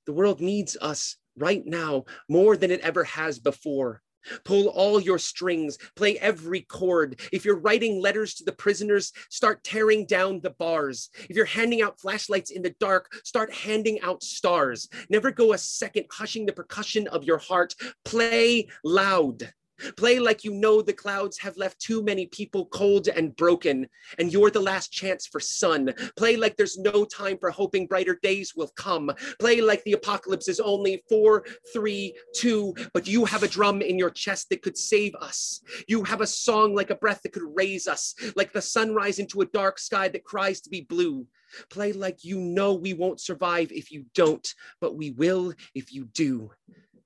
The 0.06 0.14
world 0.14 0.42
needs 0.42 0.78
us 0.80 1.18
right 1.36 1.64
now 1.66 2.06
more 2.30 2.58
than 2.58 2.72
it 2.72 2.82
ever 2.82 3.04
has 3.06 3.40
before. 3.40 4.02
Pull 4.44 4.68
all 4.68 5.00
your 5.00 5.20
strings, 5.20 5.78
play 5.96 6.18
every 6.20 6.62
chord. 6.62 7.20
If 7.32 7.46
you're 7.46 7.60
writing 7.60 8.02
letters 8.02 8.36
to 8.36 8.44
the 8.44 8.52
prisoners, 8.52 9.12
start 9.30 9.64
tearing 9.64 10.06
down 10.06 10.40
the 10.42 10.52
bars. 10.52 11.10
If 11.30 11.36
you're 11.36 11.46
handing 11.46 11.82
out 11.82 12.00
flashlights 12.00 12.52
in 12.52 12.62
the 12.62 12.76
dark, 12.80 13.12
start 13.24 13.54
handing 13.54 14.02
out 14.02 14.24
stars. 14.24 14.90
Never 15.10 15.32
go 15.32 15.54
a 15.54 15.58
second 15.58 16.06
hushing 16.12 16.46
the 16.46 16.54
percussion 16.54 17.08
of 17.08 17.24
your 17.24 17.38
heart. 17.38 17.76
Play 18.06 18.68
loud. 18.84 19.54
Play 19.98 20.20
like 20.20 20.44
you 20.44 20.54
know 20.54 20.82
the 20.82 20.94
clouds 20.94 21.40
have 21.40 21.58
left 21.58 21.80
too 21.80 22.04
many 22.04 22.28
people 22.28 22.68
cold 22.68 23.08
and 23.08 23.36
broken, 23.36 23.88
and 24.20 24.32
you're 24.32 24.52
the 24.52 24.60
last 24.60 24.92
chance 24.92 25.26
for 25.26 25.40
sun. 25.40 25.94
Play 26.16 26.36
like 26.36 26.56
there's 26.56 26.78
no 26.78 27.06
time 27.06 27.38
for 27.38 27.50
hoping 27.50 27.88
brighter 27.88 28.20
days 28.22 28.54
will 28.56 28.72
come. 28.76 29.12
Play 29.40 29.62
like 29.62 29.84
the 29.84 29.94
apocalypse 29.94 30.48
is 30.48 30.60
only 30.60 31.04
four, 31.10 31.44
three, 31.74 32.16
two, 32.36 32.74
but 32.94 33.08
you 33.08 33.26
have 33.26 33.44
a 33.44 33.48
drum 33.48 33.82
in 33.82 33.98
your 33.98 34.12
chest 34.12 34.50
that 34.50 34.62
could 34.62 34.78
save 34.78 35.16
us. 35.16 35.62
You 35.88 36.04
have 36.04 36.22
a 36.22 36.28
song 36.28 36.76
like 36.76 36.90
a 36.90 36.96
breath 36.96 37.22
that 37.24 37.34
could 37.34 37.56
raise 37.56 37.88
us, 37.88 38.16
like 38.36 38.54
the 38.54 38.62
sunrise 38.62 39.20
into 39.20 39.42
a 39.42 39.46
dark 39.48 39.80
sky 39.80 40.08
that 40.10 40.24
cries 40.24 40.62
to 40.62 40.70
be 40.70 40.82
blue. 40.82 41.28
Play 41.70 41.94
like 41.94 42.24
you 42.24 42.40
know 42.40 42.74
we 42.74 42.94
won't 42.94 43.22
survive 43.22 43.72
if 43.72 43.92
you 43.92 44.06
don't, 44.14 44.54
but 44.80 44.96
we 44.96 45.12
will 45.12 45.54
if 45.74 45.94
you 45.94 46.06
do. 46.06 46.52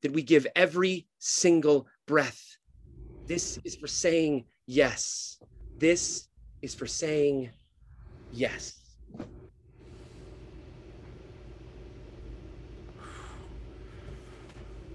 That 0.04 0.14
we 0.14 0.22
give 0.22 0.46
every 0.56 1.08
single 1.18 1.88
breath 2.06 2.57
this 3.28 3.60
is 3.64 3.76
for 3.76 3.88
saying 3.88 4.46
yes. 4.66 5.38
This 5.78 6.30
is 6.62 6.74
for 6.74 6.88
saying 6.88 7.50
yes. 8.32 8.80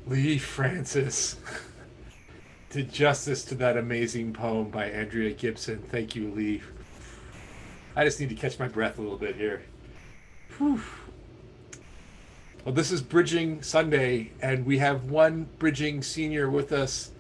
Lee 0.06 0.38
Francis 0.38 1.36
did 2.70 2.92
justice 2.92 3.44
to 3.44 3.54
that 3.56 3.76
amazing 3.76 4.32
poem 4.32 4.70
by 4.70 4.86
Andrea 4.90 5.32
Gibson. 5.32 5.78
Thank 5.90 6.16
you, 6.16 6.30
Lee. 6.30 6.62
I 7.94 8.04
just 8.04 8.18
need 8.18 8.30
to 8.30 8.34
catch 8.34 8.58
my 8.58 8.66
breath 8.66 8.98
a 8.98 9.02
little 9.02 9.18
bit 9.18 9.36
here. 9.36 9.62
Whew. 10.56 10.80
Well, 12.64 12.74
this 12.74 12.90
is 12.90 13.02
Bridging 13.02 13.62
Sunday, 13.62 14.32
and 14.40 14.64
we 14.64 14.78
have 14.78 15.10
one 15.10 15.48
Bridging 15.58 16.02
senior 16.02 16.48
with 16.48 16.72
us 16.72 17.10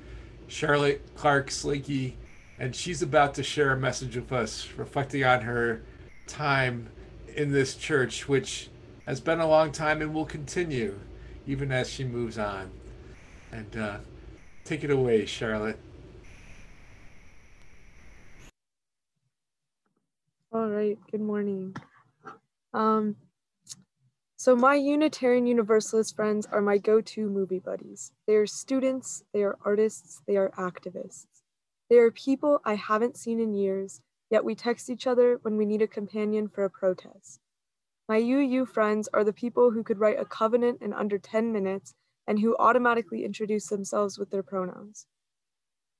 Charlotte 0.48 1.02
Clark 1.14 1.50
Slinky, 1.50 2.16
and 2.58 2.74
she's 2.74 3.02
about 3.02 3.34
to 3.34 3.42
share 3.42 3.72
a 3.72 3.76
message 3.76 4.16
with 4.16 4.32
us, 4.32 4.68
reflecting 4.76 5.24
on 5.24 5.42
her 5.42 5.82
time 6.26 6.88
in 7.34 7.52
this 7.52 7.74
church, 7.74 8.28
which 8.28 8.68
has 9.06 9.20
been 9.20 9.40
a 9.40 9.46
long 9.46 9.72
time 9.72 10.00
and 10.00 10.14
will 10.14 10.26
continue 10.26 10.98
even 11.46 11.72
as 11.72 11.90
she 11.90 12.04
moves 12.04 12.38
on. 12.38 12.70
And 13.50 13.76
uh, 13.76 13.98
take 14.64 14.84
it 14.84 14.90
away, 14.90 15.26
Charlotte. 15.26 15.78
All 20.52 20.68
right, 20.68 20.98
good 21.10 21.20
morning. 21.20 21.74
Um, 22.74 23.16
so 24.42 24.56
my 24.56 24.74
Unitarian 24.74 25.46
Universalist 25.46 26.16
friends 26.16 26.48
are 26.50 26.60
my 26.60 26.76
go-to 26.76 27.30
movie 27.30 27.60
buddies. 27.60 28.10
They 28.26 28.34
are 28.34 28.44
students, 28.44 29.22
they 29.32 29.44
are 29.44 29.56
artists, 29.64 30.20
they 30.26 30.36
are 30.36 30.50
activists. 30.58 31.42
They 31.88 31.98
are 31.98 32.10
people 32.10 32.60
I 32.64 32.74
haven't 32.74 33.16
seen 33.16 33.38
in 33.38 33.54
years, 33.54 34.00
yet 34.30 34.44
we 34.44 34.56
text 34.56 34.90
each 34.90 35.06
other 35.06 35.38
when 35.42 35.56
we 35.56 35.64
need 35.64 35.80
a 35.80 35.86
companion 35.86 36.48
for 36.48 36.64
a 36.64 36.70
protest. 36.70 37.38
My 38.08 38.16
UU 38.16 38.66
friends 38.66 39.08
are 39.14 39.22
the 39.22 39.32
people 39.32 39.70
who 39.70 39.84
could 39.84 40.00
write 40.00 40.18
a 40.18 40.24
covenant 40.24 40.82
in 40.82 40.92
under 40.92 41.18
10 41.18 41.52
minutes 41.52 41.94
and 42.26 42.40
who 42.40 42.56
automatically 42.58 43.24
introduce 43.24 43.68
themselves 43.68 44.18
with 44.18 44.32
their 44.32 44.42
pronouns. 44.42 45.06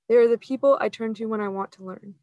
They 0.09 0.17
are 0.17 0.27
the 0.27 0.37
people 0.37 0.77
I 0.81 0.89
turn 0.89 1.15
to 1.15 1.27
when 1.27 1.41
I 1.41 1.47
want 1.47 1.71
to 1.75 1.85
learn. 1.85 2.17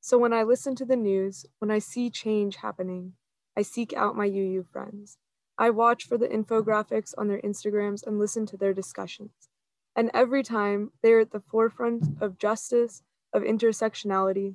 So 0.00 0.16
when 0.16 0.32
I 0.32 0.42
listen 0.42 0.74
to 0.76 0.86
the 0.86 0.96
news, 0.96 1.44
when 1.58 1.70
I 1.70 1.80
see 1.80 2.08
change 2.08 2.56
happening, 2.56 3.12
I 3.58 3.60
seek 3.60 3.92
out 3.92 4.16
my 4.16 4.24
UU 4.24 4.64
friends. 4.72 5.18
I 5.60 5.68
watch 5.68 6.04
for 6.04 6.16
the 6.16 6.26
infographics 6.26 7.12
on 7.18 7.28
their 7.28 7.42
Instagrams 7.42 8.06
and 8.06 8.18
listen 8.18 8.46
to 8.46 8.56
their 8.56 8.72
discussions. 8.72 9.50
And 9.94 10.10
every 10.14 10.42
time 10.42 10.90
they're 11.02 11.20
at 11.20 11.32
the 11.32 11.42
forefront 11.50 12.22
of 12.22 12.38
justice, 12.38 13.02
of 13.34 13.42
intersectionality, 13.42 14.54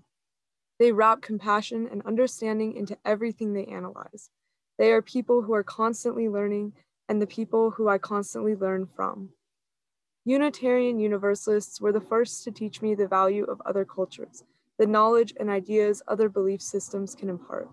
they 0.80 0.92
wrap 0.92 1.22
compassion 1.22 1.88
and 1.92 2.02
understanding 2.08 2.76
into 2.76 2.98
everything 3.06 3.54
they 3.54 3.66
analyze. 3.66 4.32
They 4.80 4.92
are 4.92 5.04
people 5.04 5.44
who 5.44 5.54
are 5.54 5.64
constantly 5.64 6.28
learning 6.28 6.74
and 7.08 7.22
the 7.22 7.28
people 7.28 7.70
who 7.70 7.88
I 7.88 8.00
constantly 8.00 8.56
learn 8.56 8.88
from. 8.88 9.30
Unitarian 10.26 10.98
Universalists 10.98 11.80
were 11.80 11.92
the 11.92 12.02
first 12.02 12.44
to 12.46 12.52
teach 12.52 12.82
me 12.82 12.96
the 12.96 13.08
value 13.08 13.44
of 13.44 13.62
other 13.64 13.86
cultures, 13.86 14.44
the 14.80 14.88
knowledge 14.88 15.36
and 15.40 15.52
ideas 15.52 16.02
other 16.08 16.30
belief 16.30 16.64
systems 16.64 17.14
can 17.14 17.30
impart. 17.30 17.70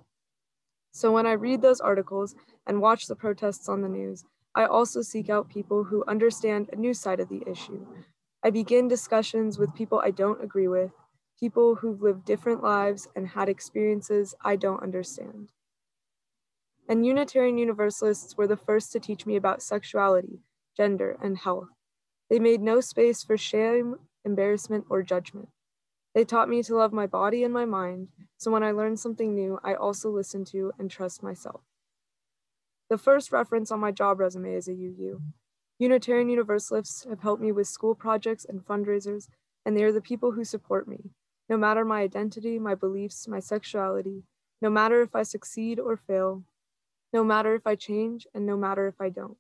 So 0.93 1.11
when 1.11 1.27
I 1.27 1.33
read 1.33 1.63
those 1.63 1.81
articles 1.81 2.35
and 2.67 2.81
watch 2.81 3.07
the 3.07 3.17
protests 3.17 3.69
on 3.69 3.81
the 3.81 3.89
news, 3.89 4.25
I 4.55 4.67
also 4.67 5.03
seek 5.03 5.31
out 5.31 5.49
people 5.49 5.85
who 5.85 6.05
understand 6.07 6.69
a 6.73 6.77
new 6.77 6.95
side 6.95 7.19
of 7.19 7.29
the 7.29 7.43
issue. 7.47 7.87
I 8.45 8.51
begin 8.51 8.89
discussions 8.89 9.59
with 9.59 9.75
people 9.75 10.01
I 10.05 10.11
don't 10.11 10.43
agree 10.45 10.69
with, 10.69 10.93
people 11.41 11.77
who've 11.77 12.03
lived 12.03 12.27
different 12.27 12.63
lives 12.63 13.09
and 13.17 13.29
had 13.29 13.49
experiences 13.49 14.35
I 14.43 14.57
don't 14.57 14.83
understand. 14.83 15.51
And 16.89 17.07
Unitarian 17.07 17.57
Universalists 17.57 18.37
were 18.37 18.47
the 18.47 18.57
first 18.57 18.93
to 18.93 19.01
teach 19.01 19.25
me 19.25 19.37
about 19.37 19.63
sexuality, 19.63 20.41
gender, 20.77 21.17
and 21.23 21.39
health. 21.39 21.71
They 22.29 22.39
made 22.39 22.61
no 22.61 22.81
space 22.81 23.23
for 23.23 23.39
shame, 23.39 23.97
embarrassment, 24.25 24.85
or 24.91 25.03
judgment. 25.03 25.49
They 26.15 26.25
taught 26.25 26.49
me 26.49 26.63
to 26.65 26.77
love 26.77 26.93
my 26.93 27.07
body 27.07 27.43
and 27.43 27.55
my 27.55 27.65
mind, 27.65 28.09
so 28.37 28.51
when 28.51 28.63
I 28.63 28.71
learn 28.71 28.97
something 28.97 29.35
new, 29.35 29.59
I 29.65 29.75
also 29.75 30.11
listen 30.11 30.45
to 30.47 30.73
and 30.79 30.91
trust 30.91 31.23
myself. 31.23 31.63
The 32.91 32.99
first 32.99 33.33
reference 33.33 33.71
on 33.71 33.81
my 33.81 33.91
job 33.91 34.21
resume 34.21 34.53
is 34.53 34.69
a 34.69 34.73
UU. 34.73 35.23
Unitarian 35.79 36.29
Universalists 36.29 37.05
have 37.09 37.21
helped 37.21 37.43
me 37.43 37.51
with 37.51 37.67
school 37.67 37.95
projects 37.95 38.45
and 38.45 38.65
fundraisers, 38.65 39.29
and 39.65 39.77
they 39.77 39.83
are 39.83 39.93
the 39.93 40.03
people 40.03 40.33
who 40.33 40.45
support 40.45 40.87
me, 40.87 41.11
no 41.49 41.57
matter 41.57 41.85
my 41.85 42.03
identity, 42.03 42.59
my 42.59 42.75
beliefs, 42.75 43.27
my 43.27 43.41
sexuality, 43.41 44.25
no 44.61 44.69
matter 44.69 45.01
if 45.01 45.15
I 45.15 45.23
succeed 45.23 45.81
or 45.81 45.97
fail, 45.97 46.45
no 47.13 47.25
matter 47.25 47.55
if 47.55 47.67
I 47.67 47.75
change, 47.75 48.27
and 48.35 48.45
no 48.45 48.57
matter 48.57 48.87
if 48.87 49.01
I 49.01 49.09
don't. 49.09 49.39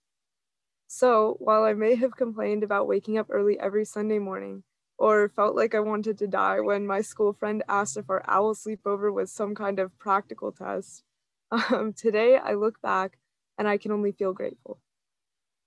So, 0.86 1.36
while 1.38 1.64
I 1.64 1.74
may 1.74 1.94
have 1.96 2.16
complained 2.16 2.62
about 2.62 2.86
waking 2.86 3.18
up 3.18 3.26
early 3.30 3.58
every 3.58 3.84
Sunday 3.84 4.18
morning, 4.18 4.62
or 5.02 5.28
felt 5.28 5.56
like 5.56 5.74
I 5.74 5.80
wanted 5.80 6.16
to 6.18 6.28
die 6.28 6.60
when 6.60 6.86
my 6.86 7.00
school 7.00 7.32
friend 7.32 7.64
asked 7.68 7.96
if 7.96 8.08
our 8.08 8.22
owl 8.28 8.54
sleepover 8.54 9.12
was 9.12 9.32
some 9.32 9.52
kind 9.52 9.80
of 9.80 9.98
practical 9.98 10.52
test, 10.52 11.02
um, 11.50 11.92
today 11.92 12.36
I 12.36 12.54
look 12.54 12.80
back 12.80 13.18
and 13.58 13.66
I 13.66 13.78
can 13.78 13.90
only 13.90 14.12
feel 14.12 14.32
grateful. 14.32 14.78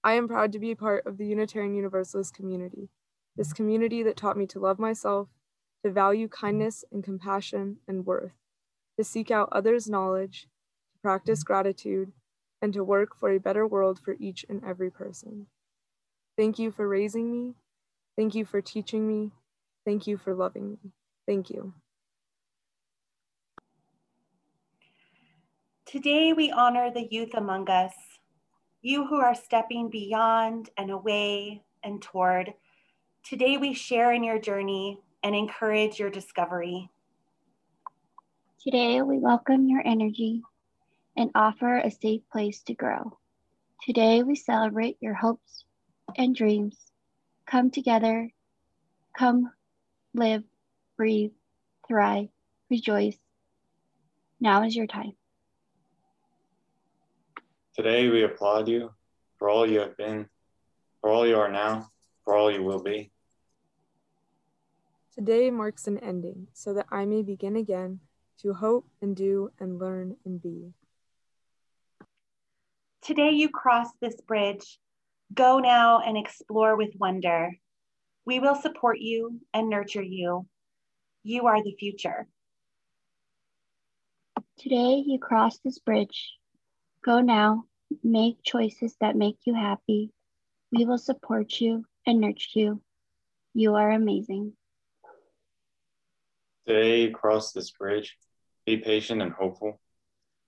I 0.06 0.14
am 0.14 0.30
proud 0.30 0.54
to 0.54 0.60
be 0.60 0.72
a 0.72 0.78
part 0.78 1.06
of 1.06 1.18
the 1.18 1.26
Unitarian 1.26 1.76
Universalist 1.76 2.34
community, 2.34 2.88
this 3.36 3.52
community 3.52 4.04
that 4.04 4.16
taught 4.16 4.38
me 4.38 4.48
to 4.48 4.60
love 4.60 4.80
myself, 4.80 5.28
to 5.84 5.92
value 5.92 6.30
kindness 6.30 6.86
and 6.90 7.04
compassion 7.04 7.80
and 7.90 8.06
worth, 8.06 8.32
to 8.98 9.04
seek 9.04 9.32
out 9.32 9.50
others' 9.52 9.90
knowledge, 9.90 10.44
to 10.94 11.00
practice 11.02 11.44
gratitude, 11.44 12.14
and 12.62 12.72
to 12.72 12.86
work 12.86 13.20
for 13.20 13.32
a 13.32 13.40
better 13.40 13.68
world 13.68 14.00
for 14.00 14.16
each 14.18 14.46
and 14.48 14.64
every 14.64 14.90
person. 14.90 15.48
Thank 16.38 16.58
you 16.58 16.72
for 16.72 16.88
raising 16.88 17.30
me. 17.30 17.56
Thank 18.18 18.36
you 18.36 18.46
for 18.46 18.62
teaching 18.62 19.08
me. 19.08 19.32
Thank 19.86 20.08
you 20.08 20.18
for 20.18 20.34
loving 20.34 20.72
me. 20.72 20.92
Thank 21.28 21.50
you. 21.50 21.74
Today, 25.86 26.34
we 26.34 26.52
honor 26.52 26.92
the 26.92 27.08
youth 27.12 27.34
among 27.36 27.70
us, 27.70 27.94
you 28.82 29.06
who 29.06 29.18
are 29.18 29.36
stepping 29.36 29.90
beyond 29.90 30.70
and 30.78 30.90
away 30.90 31.64
and 31.84 32.02
toward. 32.02 32.54
Today, 33.24 33.58
we 33.58 33.74
share 33.74 34.12
in 34.14 34.24
your 34.24 34.40
journey 34.40 35.00
and 35.24 35.36
encourage 35.36 36.00
your 36.00 36.10
discovery. 36.10 36.90
Today, 38.62 39.02
we 39.02 39.20
welcome 39.20 39.70
your 39.70 39.82
energy 39.86 40.42
and 41.16 41.32
offer 41.36 41.78
a 41.78 41.92
safe 41.92 42.22
place 42.32 42.62
to 42.64 42.74
grow. 42.74 43.18
Today, 43.84 44.24
we 44.24 44.36
celebrate 44.36 44.98
your 45.02 45.14
hopes 45.14 45.66
and 46.18 46.36
dreams. 46.36 46.78
Come 47.46 47.70
together, 47.70 48.32
come, 49.18 49.52
live, 50.14 50.44
breathe, 50.98 51.32
thrive, 51.88 52.30
rejoice. 52.70 53.18
Now 54.40 54.64
is 54.64 54.76
your 54.76 54.88
time. 54.88 55.14
Today 57.76 58.10
we 58.10 58.24
applaud 58.24 58.68
you 58.68 58.92
for 59.38 59.50
all 59.50 59.70
you 59.70 59.80
have 59.80 59.96
been, 59.96 60.28
for 61.02 61.10
all 61.10 61.28
you 61.28 61.38
are 61.38 61.52
now, 61.52 61.90
for 62.24 62.36
all 62.36 62.52
you 62.52 62.64
will 62.64 62.82
be. 62.82 63.12
Today 65.14 65.52
marks 65.52 65.88
an 65.88 66.00
ending 66.00 66.48
so 66.54 66.74
that 66.74 66.88
I 66.92 67.06
may 67.06 67.22
begin 67.22 67.56
again 67.56 68.00
to 68.42 68.54
hope 68.54 68.88
and 69.02 69.16
do 69.16 69.52
and 69.60 69.80
learn 69.80 70.18
and 70.26 70.42
be. 70.42 70.74
Today 73.02 73.30
you 73.32 73.50
cross 73.50 73.88
this 74.02 74.20
bridge. 74.22 74.80
Go 75.34 75.60
now 75.60 76.00
and 76.00 76.18
explore 76.18 76.76
with 76.76 76.94
wonder. 77.00 77.52
We 78.26 78.40
will 78.40 78.56
support 78.56 79.00
you 79.00 79.40
and 79.54 79.70
nurture 79.70 80.02
you. 80.02 80.48
You 81.24 81.48
are 81.48 81.64
the 81.64 81.76
future. 81.80 82.28
Today 84.58 85.04
you 85.06 85.20
cross 85.20 85.60
this 85.60 85.80
bridge. 85.80 86.34
Go 87.04 87.22
now, 87.22 87.66
make 88.04 88.44
choices 88.44 88.96
that 89.02 89.16
make 89.16 89.38
you 89.46 89.54
happy. 89.54 90.12
We 90.72 90.86
will 90.86 90.98
support 90.98 91.60
you 91.60 91.86
and 92.06 92.22
nurture 92.22 92.60
you. 92.60 92.82
You 93.54 93.76
are 93.76 93.92
amazing. 93.92 94.54
Today 96.68 97.02
you 97.02 97.12
cross 97.12 97.52
this 97.52 97.72
bridge. 97.72 98.18
Be 98.66 98.78
patient 98.78 99.22
and 99.22 99.32
hopeful. 99.32 99.80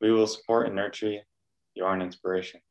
We 0.02 0.12
will 0.12 0.28
support 0.28 0.68
and 0.68 0.76
nurture 0.76 1.10
you. 1.10 1.22
You 1.76 1.86
are 1.86 1.94
an 1.94 2.02
inspiration. 2.02 2.62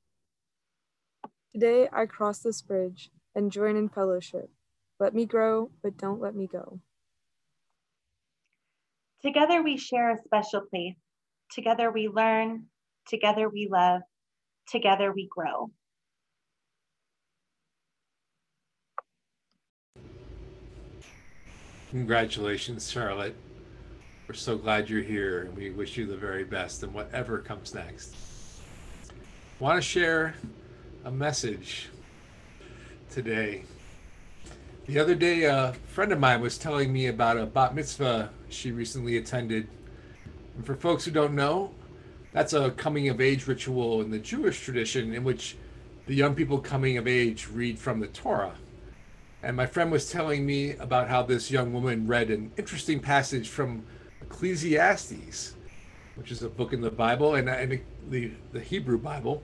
Today 1.52 1.88
I 1.92 2.06
cross 2.06 2.40
this 2.40 2.62
bridge 2.62 3.10
and 3.34 3.52
join 3.52 3.76
in 3.76 3.88
fellowship. 3.88 4.50
Let 4.98 5.14
me 5.14 5.26
grow, 5.26 5.70
but 5.82 5.96
don't 5.96 6.20
let 6.20 6.34
me 6.34 6.46
go. 6.46 6.80
Together 9.22 9.62
we 9.62 9.76
share 9.76 10.10
a 10.10 10.22
special 10.22 10.62
place. 10.62 10.96
Together 11.52 11.90
we 11.90 12.08
learn. 12.08 12.66
Together 13.08 13.48
we 13.48 13.68
love. 13.70 14.02
Together 14.68 15.12
we 15.12 15.28
grow. 15.34 15.70
Congratulations, 21.90 22.90
Charlotte. 22.90 23.36
We're 24.28 24.34
so 24.34 24.58
glad 24.58 24.90
you're 24.90 25.02
here 25.02 25.42
and 25.42 25.56
we 25.56 25.70
wish 25.70 25.96
you 25.96 26.04
the 26.04 26.16
very 26.16 26.44
best 26.44 26.82
in 26.82 26.92
whatever 26.92 27.38
comes 27.38 27.74
next. 27.74 28.14
Want 29.60 29.76
to 29.76 29.82
share 29.82 30.34
a 31.06 31.10
message 31.12 31.88
today. 33.10 33.62
The 34.86 34.98
other 34.98 35.14
day, 35.14 35.44
a 35.44 35.72
friend 35.86 36.10
of 36.10 36.18
mine 36.18 36.40
was 36.40 36.58
telling 36.58 36.92
me 36.92 37.06
about 37.06 37.38
a 37.38 37.46
bat 37.46 37.76
mitzvah 37.76 38.30
she 38.48 38.72
recently 38.72 39.16
attended. 39.16 39.68
And 40.56 40.66
for 40.66 40.74
folks 40.74 41.04
who 41.04 41.12
don't 41.12 41.36
know, 41.36 41.70
that's 42.32 42.54
a 42.54 42.72
coming 42.72 43.08
of 43.08 43.20
age 43.20 43.46
ritual 43.46 44.00
in 44.02 44.10
the 44.10 44.18
Jewish 44.18 44.60
tradition 44.60 45.14
in 45.14 45.22
which 45.22 45.56
the 46.06 46.14
young 46.14 46.34
people 46.34 46.58
coming 46.58 46.96
of 46.96 47.06
age 47.06 47.46
read 47.52 47.78
from 47.78 48.00
the 48.00 48.08
Torah. 48.08 48.56
And 49.44 49.56
my 49.56 49.66
friend 49.66 49.92
was 49.92 50.10
telling 50.10 50.44
me 50.44 50.72
about 50.72 51.08
how 51.08 51.22
this 51.22 51.52
young 51.52 51.72
woman 51.72 52.08
read 52.08 52.30
an 52.30 52.50
interesting 52.56 52.98
passage 52.98 53.48
from 53.48 53.86
Ecclesiastes, 54.22 55.54
which 56.16 56.32
is 56.32 56.42
a 56.42 56.48
book 56.48 56.72
in 56.72 56.80
the 56.80 56.90
Bible 56.90 57.36
and, 57.36 57.80
the 58.10 58.60
Hebrew 58.60 58.98
Bible. 58.98 59.40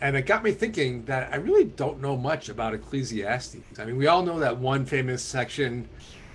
And 0.00 0.16
it 0.16 0.26
got 0.26 0.44
me 0.44 0.52
thinking 0.52 1.04
that 1.06 1.32
I 1.32 1.36
really 1.36 1.64
don't 1.64 2.00
know 2.00 2.16
much 2.16 2.48
about 2.48 2.72
Ecclesiastes. 2.72 3.56
I 3.78 3.84
mean, 3.84 3.96
we 3.96 4.06
all 4.06 4.22
know 4.22 4.38
that 4.38 4.58
one 4.58 4.84
famous 4.84 5.22
section 5.22 5.88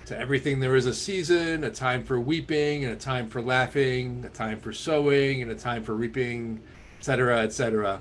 to 0.06 0.18
everything 0.18 0.60
there 0.60 0.76
is 0.76 0.84
a 0.84 0.92
season, 0.92 1.64
a 1.64 1.70
time 1.70 2.04
for 2.04 2.20
weeping, 2.20 2.84
and 2.84 2.92
a 2.92 2.96
time 2.96 3.28
for 3.28 3.40
laughing, 3.40 4.22
a 4.26 4.28
time 4.28 4.60
for 4.60 4.72
sowing, 4.72 5.40
and 5.40 5.50
a 5.50 5.54
time 5.54 5.82
for 5.82 5.94
reaping, 5.94 6.60
etc., 6.98 7.40
etc. 7.40 8.00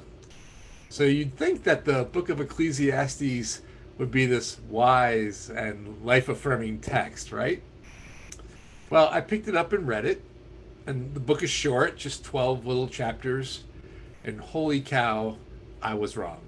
So 0.89 1.05
you'd 1.05 1.37
think 1.37 1.63
that 1.63 1.85
the 1.85 2.03
book 2.03 2.27
of 2.27 2.41
Ecclesiastes 2.41 3.61
would 3.97 4.11
be 4.11 4.25
this 4.25 4.59
wise 4.69 5.49
and 5.49 6.03
life 6.03 6.27
affirming 6.27 6.79
text, 6.79 7.31
right? 7.31 7.63
Well, 8.89 9.07
I 9.11 9.21
picked 9.21 9.47
it 9.47 9.55
up 9.55 9.71
and 9.71 9.87
read 9.87 10.05
it, 10.05 10.21
and 10.85 11.13
the 11.13 11.21
book 11.21 11.41
is 11.41 11.49
short, 11.49 11.95
just 11.95 12.25
12 12.25 12.65
little 12.65 12.89
chapters, 12.89 13.63
and 14.25 14.41
holy 14.41 14.81
cow, 14.81 15.37
I 15.83 15.93
was 15.95 16.15
wrong. 16.15 16.39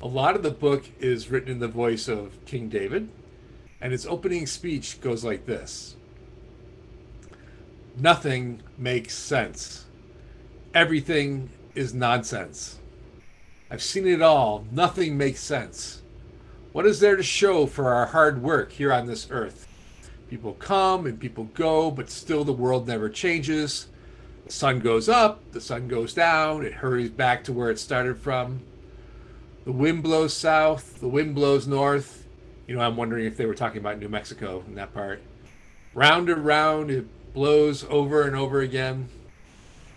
A 0.00 0.06
lot 0.06 0.34
of 0.34 0.42
the 0.42 0.50
book 0.50 0.84
is 0.98 1.30
written 1.30 1.50
in 1.50 1.58
the 1.58 1.68
voice 1.68 2.08
of 2.08 2.42
King 2.46 2.70
David, 2.70 3.10
and 3.82 3.92
its 3.92 4.06
opening 4.06 4.46
speech 4.46 5.00
goes 5.02 5.22
like 5.22 5.44
this 5.44 5.94
Nothing 7.96 8.62
makes 8.78 9.14
sense. 9.14 9.84
Everything 10.72 11.50
is 11.74 11.92
nonsense. 11.92 12.78
I've 13.70 13.82
seen 13.82 14.06
it 14.06 14.22
all. 14.22 14.64
Nothing 14.72 15.18
makes 15.18 15.40
sense. 15.40 16.00
What 16.72 16.86
is 16.86 17.00
there 17.00 17.16
to 17.16 17.22
show 17.22 17.66
for 17.66 17.92
our 17.92 18.06
hard 18.06 18.42
work 18.42 18.72
here 18.72 18.92
on 18.92 19.06
this 19.06 19.28
earth? 19.30 19.68
People 20.30 20.54
come 20.54 21.04
and 21.04 21.20
people 21.20 21.44
go, 21.52 21.90
but 21.90 22.08
still 22.08 22.44
the 22.44 22.52
world 22.52 22.88
never 22.88 23.10
changes. 23.10 23.88
The 24.50 24.56
sun 24.56 24.80
goes 24.80 25.08
up, 25.08 25.52
the 25.52 25.60
sun 25.60 25.86
goes 25.86 26.12
down, 26.12 26.64
it 26.66 26.72
hurries 26.72 27.10
back 27.10 27.44
to 27.44 27.52
where 27.52 27.70
it 27.70 27.78
started 27.78 28.18
from. 28.18 28.62
The 29.64 29.70
wind 29.70 30.02
blows 30.02 30.34
south, 30.34 30.98
the 30.98 31.06
wind 31.06 31.36
blows 31.36 31.68
north. 31.68 32.26
You 32.66 32.74
know, 32.74 32.80
I'm 32.80 32.96
wondering 32.96 33.26
if 33.26 33.36
they 33.36 33.46
were 33.46 33.54
talking 33.54 33.78
about 33.78 34.00
New 34.00 34.08
Mexico 34.08 34.64
in 34.66 34.74
that 34.74 34.92
part. 34.92 35.22
Round 35.94 36.28
and 36.28 36.44
round, 36.44 36.90
it 36.90 37.32
blows 37.32 37.84
over 37.84 38.22
and 38.22 38.34
over 38.34 38.60
again. 38.60 39.08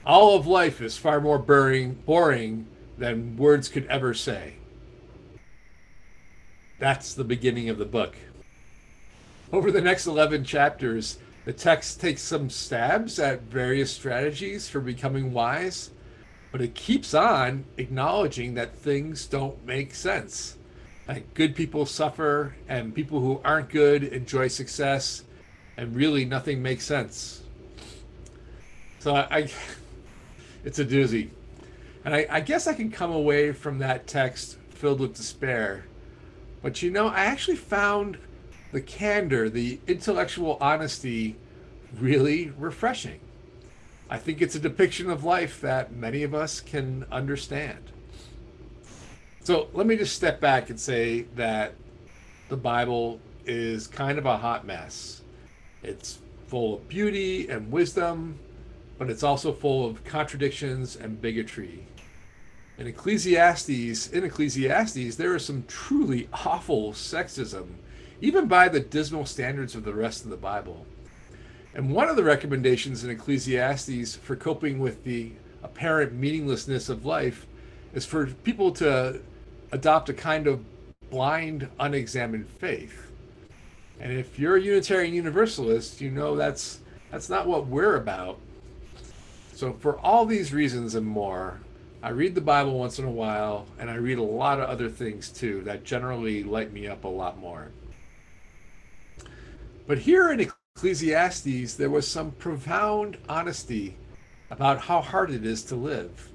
All 0.06 0.38
of 0.38 0.46
life 0.46 0.82
is 0.82 1.00
far 1.00 1.20
more 1.20 1.40
boring, 1.40 1.94
boring 2.06 2.68
than 3.00 3.36
words 3.38 3.68
could 3.70 3.88
ever 3.88 4.14
say. 4.14 4.58
That's 6.78 7.16
the 7.16 7.24
beginning 7.24 7.70
of 7.70 7.80
the 7.80 7.86
book. 7.86 8.16
Over 9.52 9.72
the 9.72 9.82
next 9.82 10.06
11 10.06 10.44
chapters, 10.44 11.18
the 11.46 11.54
text 11.54 12.00
takes 12.00 12.22
some 12.22 12.50
stabs 12.50 13.20
at 13.20 13.42
various 13.44 13.92
strategies 13.92 14.70
for 14.70 14.80
becoming 14.80 15.34
wise, 15.34 15.92
but 16.52 16.62
it 16.62 16.74
keeps 16.74 17.14
on 17.14 17.66
acknowledging 17.78 18.54
that 18.54 18.76
things 18.76 19.26
don't 19.26 19.66
make 19.66 19.94
sense. 19.94 20.58
Like 21.08 21.34
good 21.34 21.54
people 21.54 21.86
suffer, 21.86 22.56
and 22.70 22.96
people 22.96 23.20
who 23.20 23.42
aren't 23.44 23.70
good 23.70 24.04
enjoy 24.04 24.48
success, 24.48 25.24
and 25.76 25.96
really 25.96 26.24
nothing 26.24 26.62
makes 26.62 26.86
sense. 26.86 27.42
So 29.00 29.16
I, 29.16 29.28
I 29.30 29.50
it's 30.64 30.80
a 30.80 30.86
doozy. 30.86 31.30
And 32.06 32.14
I, 32.14 32.26
I 32.30 32.40
guess 32.40 32.68
I 32.68 32.74
can 32.74 32.90
come 32.90 33.12
away 33.12 33.52
from 33.52 33.80
that 33.80 34.08
text 34.08 34.58
filled 34.70 35.02
with 35.02 35.16
despair. 35.16 35.86
But 36.62 36.82
you 36.82 36.92
know, 36.92 37.08
I 37.08 37.26
actually 37.26 37.58
found 37.58 38.18
the 38.74 38.82
candor, 38.82 39.50
the 39.50 39.80
intellectual 39.88 40.58
honesty 40.60 41.38
really 42.00 42.52
refreshing. 42.58 43.20
I 44.10 44.18
think 44.18 44.42
it's 44.42 44.56
a 44.56 44.60
depiction 44.60 45.10
of 45.10 45.24
life 45.24 45.62
that 45.62 45.94
many 45.94 46.24
of 46.24 46.34
us 46.34 46.60
can 46.60 47.06
understand. 47.12 47.92
So 49.44 49.70
let 49.74 49.86
me 49.86 49.96
just 49.96 50.16
step 50.16 50.42
back 50.42 50.70
and 50.70 50.80
say 50.80 51.22
that 51.36 51.76
the 52.50 52.58
Bible 52.58 53.20
is 53.46 53.88
kind 53.88 54.18
of 54.18 54.26
a 54.26 54.38
hot 54.38 54.66
mess. 54.66 55.22
It's 55.84 56.20
full 56.48 56.76
of 56.76 56.88
beauty 56.88 57.50
and 57.50 57.72
wisdom, 57.72 58.40
but 58.98 59.10
it's 59.10 59.24
also 59.24 59.54
full 59.54 59.86
of 59.86 60.04
contradictions 60.04 60.96
and 60.96 61.22
bigotry. 61.22 61.86
In 62.80 62.88
Ecclesiastes, 62.88 64.10
in 64.10 64.24
Ecclesiastes, 64.24 65.16
there 65.16 65.36
is 65.36 65.46
some 65.46 65.64
truly 65.68 66.28
awful 66.34 66.94
sexism, 66.94 67.68
even 68.22 68.48
by 68.48 68.68
the 68.70 68.80
dismal 68.80 69.26
standards 69.26 69.76
of 69.76 69.84
the 69.84 69.94
rest 69.94 70.24
of 70.24 70.30
the 70.30 70.38
Bible. 70.38 70.86
And 71.74 71.92
one 71.92 72.10
of 72.10 72.16
the 72.16 72.24
recommendations 72.24 73.04
in 73.04 73.10
Ecclesiastes 73.10 74.16
for 74.16 74.36
coping 74.36 74.80
with 74.80 75.04
the 75.04 75.32
apparent 75.64 76.14
meaninglessness 76.14 76.90
of 76.90 77.06
life 77.06 77.48
is 77.94 78.06
for 78.06 78.28
people 78.28 78.72
to 78.74 79.22
adopt 79.72 80.10
a 80.10 80.14
kind 80.14 80.48
of 80.48 80.64
blind, 81.10 81.68
unexamined 81.80 82.48
faith. 82.48 83.12
And 84.00 84.12
if 84.12 84.38
you're 84.38 84.58
a 84.58 84.62
Unitarian 84.62 85.14
Universalist, 85.14 86.02
you 86.02 86.12
know 86.12 86.36
that's 86.36 86.80
that's 87.12 87.30
not 87.30 87.48
what 87.48 87.68
we're 87.68 87.96
about. 87.96 88.40
So 89.54 89.74
for 89.74 89.98
all 90.00 90.26
these 90.26 90.52
reasons 90.52 90.96
and 90.96 91.06
more, 91.06 91.60
I 92.02 92.10
read 92.10 92.36
the 92.36 92.42
Bible 92.42 92.78
once 92.78 93.00
in 93.00 93.06
a 93.06 93.12
while, 93.12 93.66
and 93.80 93.90
I 93.90 93.96
read 93.96 94.18
a 94.18 94.24
lot 94.24 94.60
of 94.60 94.68
other 94.68 94.90
things 94.90 95.30
too 95.30 95.62
that 95.62 95.84
generally 95.84 96.44
light 96.44 96.74
me 96.74 96.88
up 96.88 97.04
a 97.04 97.08
lot 97.08 97.38
more. 97.38 97.70
But 99.86 100.00
here 100.00 100.32
in 100.32 100.40
Ecclesiastes, 100.78 101.76
there 101.76 101.90
was 101.90 102.08
some 102.08 102.32
profound 102.32 103.18
honesty 103.28 103.98
about 104.50 104.80
how 104.80 105.02
hard 105.02 105.32
it 105.32 105.46
is 105.46 105.64
to 105.64 105.76
live. 105.76 106.30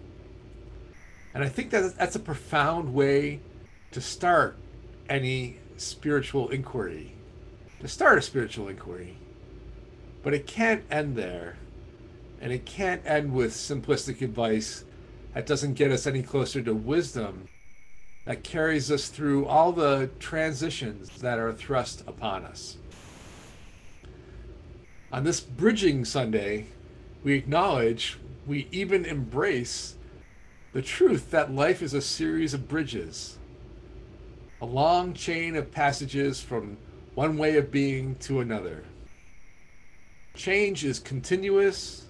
And 1.35 1.43
I 1.43 1.49
think 1.49 1.71
that 1.71 1.97
that's 1.97 2.17
a 2.17 2.21
profound 2.21 2.93
way 2.93 3.41
to 3.93 4.01
start 4.01 4.57
any 5.09 5.59
spiritual 5.77 6.49
inquiry, 6.49 7.15
to 7.81 7.89
start 7.89 8.19
a 8.19 8.23
spiritual 8.23 8.69
inquiry. 8.69 9.17
But 10.23 10.35
it 10.35 10.47
can't 10.47 10.85
end 10.91 11.17
there. 11.17 11.57
And 12.41 12.53
it 12.53 12.67
can't 12.67 13.03
end 13.05 13.33
with 13.33 13.53
simplistic 13.53 14.21
advice 14.21 14.85
that 15.35 15.47
doesn't 15.47 15.75
get 15.75 15.91
us 15.91 16.07
any 16.07 16.23
closer 16.23 16.63
to 16.63 16.75
wisdom 16.75 17.49
that 18.25 18.45
carries 18.45 18.91
us 18.91 19.09
through 19.09 19.47
all 19.47 19.73
the 19.73 20.11
transitions 20.19 21.09
that 21.21 21.39
are 21.39 21.53
thrust 21.53 22.03
upon 22.07 22.45
us. 22.45 22.77
On 25.11 25.25
this 25.25 25.41
bridging 25.41 26.05
Sunday, 26.05 26.67
we 27.25 27.33
acknowledge, 27.33 28.19
we 28.47 28.69
even 28.71 29.07
embrace 29.07 29.95
the 30.75 30.83
truth 30.83 31.31
that 31.31 31.51
life 31.51 31.81
is 31.81 31.95
a 31.95 32.03
series 32.03 32.53
of 32.53 32.69
bridges, 32.69 33.39
a 34.61 34.67
long 34.67 35.15
chain 35.15 35.57
of 35.57 35.73
passages 35.73 36.43
from 36.43 36.77
one 37.15 37.39
way 37.39 37.57
of 37.57 37.71
being 37.71 38.17
to 38.17 38.41
another. 38.41 38.85
Change 40.35 40.85
is 40.85 40.99
continuous, 40.99 42.05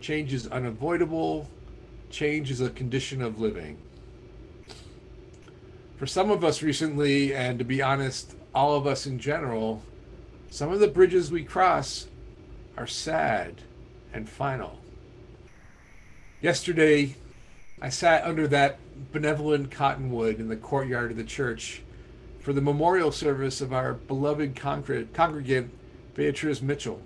change 0.00 0.32
is 0.32 0.46
unavoidable, 0.46 1.50
change 2.08 2.50
is 2.50 2.62
a 2.62 2.70
condition 2.70 3.20
of 3.20 3.38
living. 3.38 3.76
For 5.98 6.06
some 6.06 6.30
of 6.30 6.44
us 6.44 6.62
recently, 6.62 7.34
and 7.34 7.58
to 7.58 7.64
be 7.64 7.82
honest, 7.82 8.36
all 8.54 8.74
of 8.74 8.86
us 8.86 9.06
in 9.06 9.18
general, 9.18 9.82
some 10.48 10.72
of 10.72 10.80
the 10.80 10.88
bridges 10.88 11.30
we 11.30 11.44
cross 11.44 12.06
are 12.78 12.86
sad 12.86 13.56
and 14.12 14.28
final. 14.28 14.78
Yesterday, 16.40 17.16
I 17.82 17.88
sat 17.88 18.22
under 18.22 18.46
that 18.46 18.78
benevolent 19.12 19.72
cottonwood 19.72 20.38
in 20.38 20.48
the 20.48 20.56
courtyard 20.56 21.10
of 21.10 21.16
the 21.16 21.24
church 21.24 21.82
for 22.38 22.52
the 22.52 22.60
memorial 22.60 23.10
service 23.10 23.60
of 23.60 23.72
our 23.72 23.94
beloved 23.94 24.54
congregant, 24.54 25.70
Beatrice 26.14 26.62
Mitchell. 26.62 27.02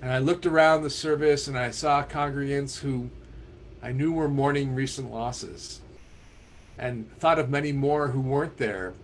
And 0.00 0.12
I 0.12 0.18
looked 0.18 0.46
around 0.46 0.82
the 0.82 0.90
service 0.90 1.48
and 1.48 1.58
I 1.58 1.72
saw 1.72 2.04
congregants 2.04 2.78
who 2.78 3.10
I 3.82 3.90
knew 3.90 4.12
were 4.12 4.28
mourning 4.28 4.76
recent 4.76 5.10
losses 5.12 5.80
and 6.78 7.10
thought 7.18 7.40
of 7.40 7.50
many 7.50 7.72
more 7.72 8.08
who 8.08 8.20
weren't 8.20 8.58
there, 8.58 8.94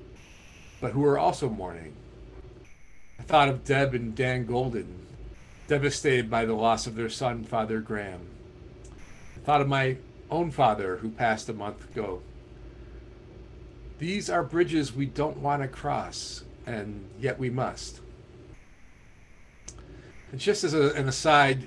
but 0.80 0.92
who 0.92 1.00
were 1.00 1.18
also 1.18 1.48
mourning. 1.48 1.96
I 3.18 3.24
thought 3.24 3.48
of 3.48 3.64
Deb 3.64 3.92
and 3.92 4.14
Dan 4.14 4.46
Golden, 4.46 5.05
devastated 5.66 6.30
by 6.30 6.44
the 6.44 6.54
loss 6.54 6.86
of 6.86 6.94
their 6.94 7.08
son, 7.08 7.44
Father 7.44 7.80
Graham. 7.80 8.20
I 9.36 9.40
thought 9.40 9.60
of 9.60 9.68
my 9.68 9.96
own 10.30 10.50
father, 10.50 10.96
who 10.98 11.10
passed 11.10 11.48
a 11.48 11.52
month 11.52 11.90
ago. 11.90 12.22
These 13.98 14.28
are 14.28 14.42
bridges 14.42 14.94
we 14.94 15.06
don't 15.06 15.38
want 15.38 15.62
to 15.62 15.68
cross, 15.68 16.44
and 16.66 17.08
yet 17.18 17.38
we 17.38 17.50
must. 17.50 18.00
And 20.32 20.40
just 20.40 20.64
as 20.64 20.74
a, 20.74 20.92
an 20.94 21.08
aside, 21.08 21.66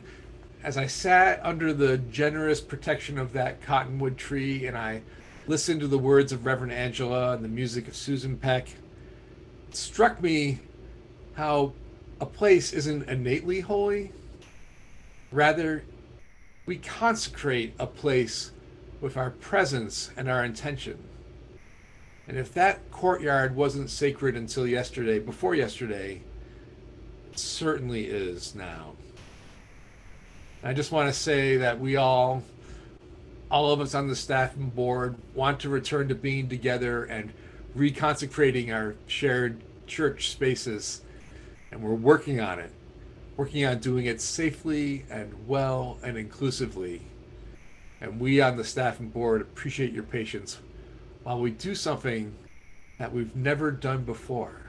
as 0.64 0.78
I 0.78 0.88
sat 0.88 1.40
under 1.44 1.74
the 1.74 1.98
generous 1.98 2.62
protection 2.62 3.18
of 3.18 3.34
that 3.34 3.62
cottonwood 3.62 4.18
tree 4.18 4.68
and 4.68 4.78
I 4.78 5.02
listened 5.48 5.80
to 5.82 5.88
the 5.88 5.98
words 5.98 6.32
of 6.32 6.46
Reverend 6.46 6.74
Angela 6.74 7.34
and 7.34 7.44
the 7.44 7.50
music 7.50 7.88
of 7.88 7.96
Susan 7.96 8.38
Peck, 8.38 8.68
it 9.70 9.76
struck 9.76 10.22
me 10.22 10.60
how 11.34 11.74
a 12.20 12.26
place 12.26 12.74
isn't 12.74 13.08
innately 13.10 13.62
holy. 13.62 14.12
Rather, 15.32 15.84
we 16.66 16.78
consecrate 16.78 17.74
a 17.80 17.88
place 17.88 18.52
with 19.02 19.18
our 19.18 19.30
presence 19.30 20.12
and 20.18 20.30
our 20.30 20.44
intention. 20.44 20.98
And 22.28 22.38
if 22.38 22.54
that 22.54 22.92
courtyard 22.92 23.56
wasn't 23.56 23.90
sacred 23.90 24.36
until 24.36 24.68
yesterday, 24.68 25.20
before 25.20 25.56
yesterday, 25.56 26.22
it 27.32 27.40
certainly 27.40 28.06
is 28.06 28.54
now. 28.54 28.94
I 30.62 30.74
just 30.74 30.92
want 30.92 31.12
to 31.12 31.20
say 31.20 31.58
that 31.58 31.80
we 31.80 31.96
all, 31.96 32.44
all 33.50 33.72
of 33.72 33.80
us 33.80 33.96
on 33.96 34.08
the 34.08 34.16
staff 34.16 34.56
and 34.58 34.76
board, 34.76 35.16
want 35.34 35.62
to 35.62 35.70
return 35.70 36.10
to 36.10 36.16
being 36.16 36.50
together 36.50 37.06
and 37.06 37.32
reconsecrating 37.76 38.74
our 38.74 38.96
shared 39.08 39.62
church 39.88 40.30
spaces. 40.30 41.02
And 41.72 41.82
we're 41.82 41.94
working 41.94 42.40
on 42.40 42.60
it, 42.60 42.72
working 43.38 43.66
on 43.66 43.80
doing 43.80 44.06
it 44.06 44.22
safely 44.22 45.06
and 45.10 45.48
well 45.48 45.98
and 46.04 46.18
inclusively. 46.18 47.02
And 48.02 48.20
we 48.20 48.42
on 48.42 48.58
the 48.58 48.64
staff 48.64 49.00
and 49.00 49.14
board 49.14 49.42
appreciate 49.42 49.94
your 49.94 50.04
patience 50.04 50.60
while 51.24 51.40
we 51.40 51.52
do 51.52 51.76
something 51.76 52.34
that 52.98 53.14
we've 53.14 53.36
never 53.36 53.72
done 53.72 54.04
before. 54.04 54.62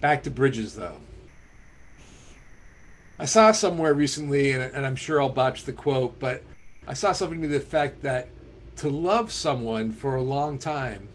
Back 0.00 0.22
to 0.24 0.30
bridges, 0.30 0.74
though. 0.74 0.98
I 3.18 3.24
saw 3.24 3.52
somewhere 3.52 3.94
recently, 3.94 4.52
and, 4.52 4.62
and 4.62 4.84
I'm 4.84 4.96
sure 4.96 5.22
I'll 5.22 5.30
botch 5.30 5.64
the 5.64 5.72
quote, 5.72 6.18
but 6.18 6.42
I 6.86 6.92
saw 6.94 7.12
something 7.12 7.40
to 7.42 7.48
the 7.48 7.56
effect 7.56 8.02
that 8.02 8.28
to 8.76 8.90
love 8.90 9.32
someone 9.32 9.90
for 9.90 10.16
a 10.16 10.22
long 10.22 10.58
time 10.58 11.08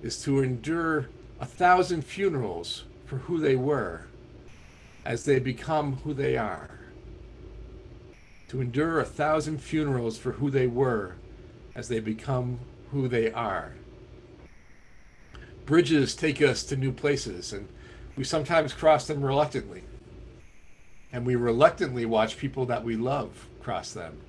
is 0.00 0.22
to 0.22 0.42
endure 0.42 1.08
a 1.40 1.46
thousand 1.46 2.02
funerals 2.02 2.84
for 3.10 3.16
who 3.16 3.40
they 3.40 3.56
were 3.56 4.06
as 5.04 5.24
they 5.24 5.40
become 5.40 5.96
who 6.04 6.14
they 6.14 6.36
are. 6.36 6.70
To 8.50 8.60
endure 8.60 9.00
a 9.00 9.04
thousand 9.04 9.58
funerals 9.58 10.16
for 10.16 10.30
who 10.32 10.48
they 10.48 10.68
were 10.68 11.16
as 11.74 11.88
they 11.88 11.98
become 11.98 12.60
who 12.92 13.08
they 13.08 13.32
are. 13.32 13.72
Bridges 15.66 16.14
take 16.14 16.40
us 16.40 16.62
to 16.64 16.76
new 16.76 16.92
places, 16.92 17.52
and 17.52 17.66
we 18.16 18.22
sometimes 18.22 18.72
cross 18.72 19.08
them 19.08 19.24
reluctantly 19.24 19.82
and 21.12 21.26
we 21.26 21.34
reluctantly 21.34 22.06
watch 22.06 22.38
people 22.38 22.66
that 22.66 22.84
we 22.84 22.94
love 22.94 23.48
cross 23.60 23.92
them. 23.92 24.20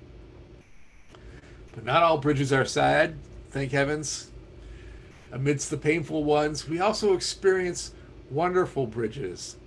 But 1.75 1.85
not 1.85 2.01
all 2.01 2.17
bridges 2.17 2.51
are 2.51 2.65
sad, 2.65 3.19
thank 3.51 3.73
heavens. 3.73 4.31
Amidst 5.31 5.69
the 5.69 5.77
painful 5.77 6.23
ones, 6.23 6.67
we 6.67 6.79
also 6.79 7.13
experience 7.13 7.93
wonderful 8.31 8.87
bridges, 8.87 9.57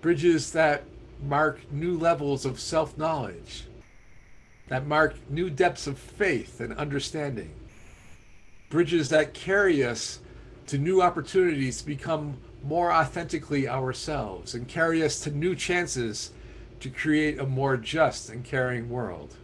bridges 0.00 0.52
that 0.52 0.84
mark 1.22 1.60
new 1.72 1.96
levels 1.98 2.44
of 2.44 2.58
self 2.58 2.96
knowledge, 2.98 3.64
that 4.68 4.86
mark 4.86 5.16
new 5.30 5.50
depths 5.50 5.86
of 5.86 5.98
faith 5.98 6.60
and 6.60 6.72
understanding, 6.74 7.52
bridges 8.70 9.08
that 9.10 9.34
carry 9.34 9.84
us 9.84 10.20
to 10.66 10.78
new 10.78 11.00
opportunities 11.00 11.78
to 11.80 11.86
become 11.86 12.38
more 12.62 12.92
authentically 12.92 13.68
ourselves 13.68 14.54
and 14.54 14.66
carry 14.66 15.02
us 15.02 15.20
to 15.20 15.30
new 15.30 15.54
chances 15.54 16.32
to 16.80 16.90
create 16.90 17.38
a 17.38 17.46
more 17.46 17.76
just 17.76 18.28
and 18.28 18.44
caring 18.44 18.88
world. 18.90 19.36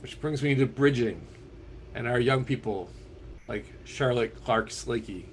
Which 0.00 0.20
brings 0.20 0.42
me 0.42 0.54
to 0.56 0.66
bridging 0.66 1.26
and 1.94 2.06
our 2.06 2.20
young 2.20 2.44
people 2.44 2.90
like 3.48 3.64
Charlotte 3.84 4.44
Clark 4.44 4.68
Slakey. 4.68 5.24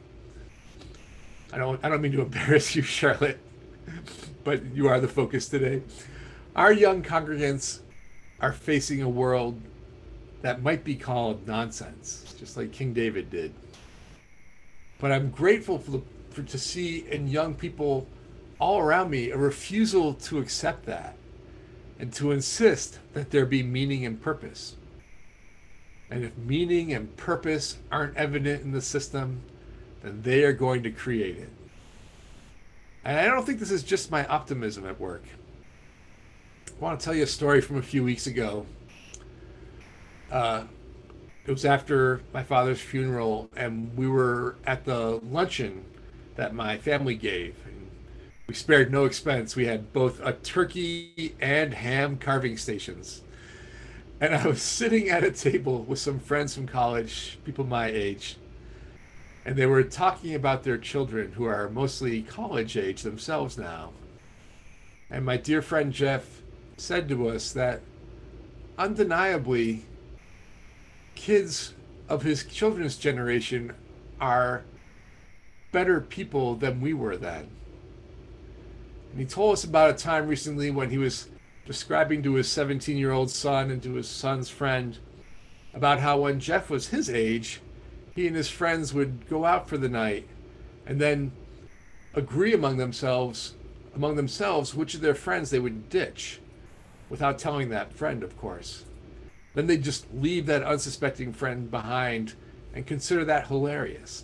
I 1.54 1.58
don't 1.58 1.84
I 1.84 1.90
don't 1.90 2.02
mean 2.02 2.14
to 2.14 2.22
embarrass 2.22 2.76
you, 2.76 2.82
Charlotte, 3.00 3.40
but 4.44 4.66
you 4.74 4.88
are 4.88 5.00
the 5.00 5.08
focus 5.08 5.48
today. 5.48 5.82
Our 6.56 6.74
young 6.74 7.04
congregants 7.04 7.80
are 8.40 8.52
facing 8.52 9.02
a 9.02 9.10
world 9.10 9.62
that 10.42 10.62
might 10.62 10.84
be 10.84 10.96
called 10.96 11.48
nonsense, 11.48 12.36
just 12.40 12.58
like 12.58 12.72
King 12.72 12.94
David 12.94 13.30
did. 13.30 13.54
But 15.00 15.12
I'm 15.12 15.30
grateful 15.30 15.78
for, 15.78 15.92
the, 15.92 16.02
for 16.32 16.44
to 16.44 16.58
see 16.58 17.06
in 17.10 17.28
young 17.28 17.54
people 17.54 18.08
all 18.60 18.80
around 18.80 19.10
me 19.10 19.32
a 19.32 19.38
refusal 19.38 20.14
to 20.14 20.40
accept 20.40 20.86
that 20.86 21.16
and 22.00 22.12
to 22.14 22.32
insist 22.32 23.00
that 23.14 23.32
there 23.32 23.46
be 23.46 23.64
meaning 23.64 24.06
and 24.06 24.22
purpose. 24.22 24.76
And 26.10 26.24
if 26.24 26.38
meaning 26.38 26.94
and 26.94 27.16
purpose 27.16 27.78
aren't 27.92 28.18
evident 28.18 28.64
in 28.64 28.72
the 28.72 28.82
system, 28.82 29.42
then 30.02 30.22
they 30.22 30.44
are 30.44 30.54
going 30.54 30.84
to 30.84 30.92
create 30.92 31.38
it. 31.38 31.50
And 33.04 33.18
I 33.18 33.26
don't 33.26 33.46
think 33.46 33.60
this 33.60 33.72
is 33.72 33.84
just 33.84 34.12
my 34.12 34.26
optimism 34.28 34.86
at 34.86 35.00
work. 35.00 35.24
I 36.68 36.84
want 36.84 37.00
to 37.00 37.04
tell 37.04 37.16
you 37.16 37.24
a 37.24 37.28
story 37.28 37.62
from 37.62 37.78
a 37.78 37.82
few 37.82 38.04
weeks 38.04 38.28
ago. 38.28 38.66
Uh, 40.32 40.64
it 41.46 41.52
was 41.52 41.66
after 41.66 42.22
my 42.34 42.44
father's 42.44 42.80
funeral, 42.80 43.50
and 43.56 43.96
we 43.98 44.08
were 44.08 44.56
at 44.66 44.86
the 44.86 45.20
luncheon 45.24 45.84
that 46.36 46.54
my 46.54 46.78
family 46.78 47.16
gave. 47.16 47.56
And 47.66 47.90
we 48.48 48.54
spared 48.54 48.92
no 48.92 49.06
expense. 49.06 49.56
We 49.56 49.66
had 49.66 49.92
both 49.94 50.20
a 50.24 50.34
turkey 50.34 51.36
and 51.42 51.74
ham 51.74 52.18
carving 52.18 52.58
stations. 52.58 53.22
And 54.20 54.36
I 54.36 54.48
was 54.48 54.62
sitting 54.62 55.10
at 55.10 55.24
a 55.24 55.32
table 55.32 55.84
with 55.84 56.00
some 56.00 56.20
friends 56.20 56.56
from 56.56 56.68
college, 56.68 57.40
people 57.44 57.66
my 57.66 57.88
age, 57.88 58.38
and 59.46 59.56
they 59.56 59.66
were 59.66 59.84
talking 59.84 60.36
about 60.36 60.64
their 60.64 60.78
children 60.78 61.34
who 61.34 61.46
are 61.46 61.70
mostly 61.70 62.22
college 62.22 62.78
age 62.78 63.02
themselves 63.02 63.58
now. 63.58 63.92
And 65.10 65.26
my 65.26 65.38
dear 65.38 65.62
friend 65.62 65.92
Jeff 65.92 66.42
said 66.78 67.10
to 67.10 67.28
us 67.28 67.52
that 67.54 67.82
undeniably, 68.78 69.86
kids 71.16 71.74
of 72.08 72.24
his 72.24 72.44
children's 72.44 72.98
generation 72.98 73.74
are 74.20 74.64
better 75.72 76.02
people 76.02 76.56
than 76.56 76.82
we 76.82 76.94
were 76.94 77.18
then. 77.18 77.50
And 79.12 79.20
he 79.20 79.26
told 79.26 79.54
us 79.54 79.64
about 79.64 79.90
a 79.90 79.94
time 79.94 80.28
recently 80.28 80.72
when 80.72 80.90
he 80.90 80.98
was 80.98 81.28
describing 81.66 82.24
to 82.24 82.36
his 82.36 82.50
17 82.50 82.98
year 82.98 83.12
old 83.12 83.30
son 83.30 83.72
and 83.72 83.82
to 83.84 83.94
his 83.94 84.08
son's 84.08 84.50
friend 84.50 84.98
about 85.74 86.00
how 86.00 86.20
when 86.22 86.40
Jeff 86.40 86.70
was 86.70 86.90
his 86.90 87.10
age, 87.10 87.62
he 88.16 88.28
and 88.28 88.36
his 88.36 88.50
friends 88.50 88.94
would 88.94 89.28
go 89.28 89.46
out 89.46 89.68
for 89.68 89.78
the 89.78 89.90
night 89.90 90.28
and 90.86 91.00
then 91.00 91.32
agree 92.14 92.54
among 92.54 92.78
themselves 92.78 93.56
among 93.94 94.16
themselves 94.16 94.74
which 94.74 94.94
of 94.94 95.02
their 95.02 95.16
friends 95.16 95.50
they 95.50 95.60
would 95.60 95.90
ditch 95.90 96.40
without 97.10 97.38
telling 97.38 97.70
that 97.70 97.94
friend 97.94 98.24
of 98.24 98.38
course. 98.38 98.86
Then 99.54 99.68
they'd 99.68 99.84
just 99.84 100.06
leave 100.14 100.46
that 100.46 100.64
unsuspecting 100.64 101.34
friend 101.34 101.70
behind 101.70 102.36
and 102.74 102.88
consider 102.88 103.26
that 103.26 103.48
hilarious. 103.48 104.24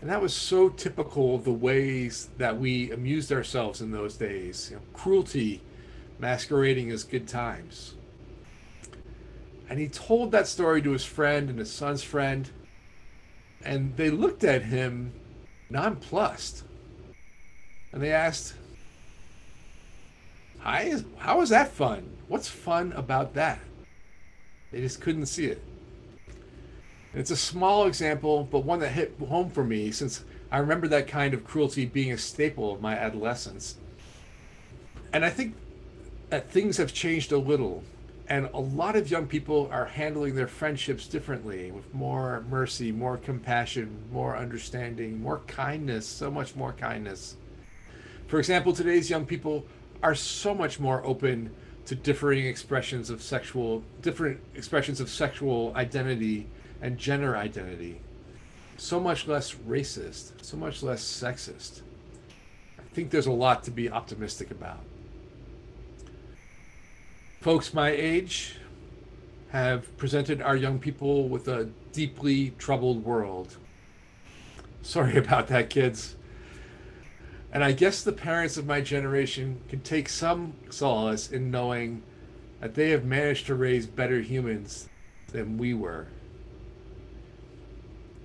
And 0.00 0.10
that 0.10 0.22
was 0.22 0.34
so 0.34 0.68
typical 0.68 1.34
of 1.34 1.44
the 1.44 1.52
ways 1.52 2.28
that 2.38 2.58
we 2.58 2.92
amused 2.92 3.32
ourselves 3.32 3.80
in 3.80 3.90
those 3.90 4.16
days. 4.16 4.68
You 4.70 4.76
know, 4.76 4.82
cruelty 4.92 5.62
masquerading 6.18 6.90
as 6.90 7.04
good 7.04 7.26
times. 7.26 7.94
And 9.68 9.78
he 9.78 9.88
told 9.88 10.32
that 10.32 10.46
story 10.46 10.82
to 10.82 10.90
his 10.90 11.04
friend 11.04 11.48
and 11.48 11.58
his 11.58 11.72
son's 11.72 12.02
friend, 12.02 12.50
and 13.64 13.96
they 13.96 14.10
looked 14.10 14.44
at 14.44 14.62
him 14.62 15.12
nonplussed. 15.70 16.64
And 17.92 18.02
they 18.02 18.12
asked, 18.12 18.54
How 20.58 21.40
is 21.40 21.48
that 21.48 21.72
fun? 21.72 22.16
What's 22.28 22.48
fun 22.48 22.92
about 22.92 23.34
that? 23.34 23.60
They 24.72 24.80
just 24.80 25.00
couldn't 25.00 25.26
see 25.26 25.46
it. 25.46 25.62
And 27.12 27.20
it's 27.20 27.30
a 27.30 27.36
small 27.36 27.86
example, 27.86 28.48
but 28.50 28.64
one 28.64 28.80
that 28.80 28.90
hit 28.90 29.14
home 29.28 29.50
for 29.50 29.62
me 29.62 29.92
since 29.92 30.24
I 30.50 30.58
remember 30.58 30.88
that 30.88 31.06
kind 31.06 31.32
of 31.32 31.44
cruelty 31.44 31.86
being 31.86 32.12
a 32.12 32.18
staple 32.18 32.72
of 32.72 32.80
my 32.80 32.96
adolescence. 32.96 33.76
And 35.12 35.24
I 35.24 35.30
think 35.30 35.54
that 36.30 36.50
things 36.50 36.76
have 36.76 36.92
changed 36.92 37.30
a 37.30 37.38
little 37.38 37.84
and 38.26 38.48
a 38.54 38.60
lot 38.60 38.96
of 38.96 39.10
young 39.10 39.26
people 39.26 39.68
are 39.70 39.84
handling 39.84 40.34
their 40.34 40.46
friendships 40.46 41.06
differently 41.06 41.70
with 41.70 41.92
more 41.92 42.44
mercy 42.48 42.90
more 42.90 43.18
compassion 43.18 43.98
more 44.10 44.36
understanding 44.36 45.20
more 45.22 45.40
kindness 45.46 46.06
so 46.06 46.30
much 46.30 46.56
more 46.56 46.72
kindness. 46.72 47.36
For 48.26 48.38
example 48.38 48.72
today's 48.72 49.10
young 49.10 49.26
people 49.26 49.66
are 50.02 50.14
so 50.14 50.54
much 50.54 50.80
more 50.80 51.04
open 51.04 51.54
to 51.86 51.94
differing 51.94 52.46
expressions 52.46 53.10
of 53.10 53.22
sexual 53.22 53.82
different 54.00 54.40
expressions 54.54 55.00
of 55.00 55.10
sexual 55.10 55.72
identity 55.76 56.46
and 56.80 56.96
gender 56.96 57.36
identity. 57.36 58.00
So 58.78 58.98
much 58.98 59.28
less 59.28 59.54
racist 59.54 60.32
so 60.42 60.56
much 60.56 60.82
less 60.82 61.04
sexist. 61.04 61.82
I 62.78 62.94
think 62.94 63.10
there's 63.10 63.26
a 63.26 63.32
lot 63.32 63.64
to 63.64 63.70
be 63.70 63.90
optimistic 63.90 64.50
about 64.50 64.80
folks 67.44 67.74
my 67.74 67.90
age 67.90 68.56
have 69.50 69.94
presented 69.98 70.40
our 70.40 70.56
young 70.56 70.78
people 70.78 71.28
with 71.28 71.46
a 71.46 71.68
deeply 71.92 72.54
troubled 72.56 73.04
world. 73.04 73.58
Sorry 74.80 75.14
about 75.18 75.48
that, 75.48 75.68
kids. 75.68 76.16
And 77.52 77.62
I 77.62 77.72
guess 77.72 78.02
the 78.02 78.12
parents 78.12 78.56
of 78.56 78.64
my 78.64 78.80
generation 78.80 79.60
can 79.68 79.82
take 79.82 80.08
some 80.08 80.54
solace 80.70 81.30
in 81.30 81.50
knowing 81.50 82.02
that 82.60 82.74
they 82.76 82.88
have 82.92 83.04
managed 83.04 83.44
to 83.48 83.54
raise 83.54 83.86
better 83.86 84.22
humans 84.22 84.88
than 85.28 85.58
we 85.58 85.74
were. 85.74 86.06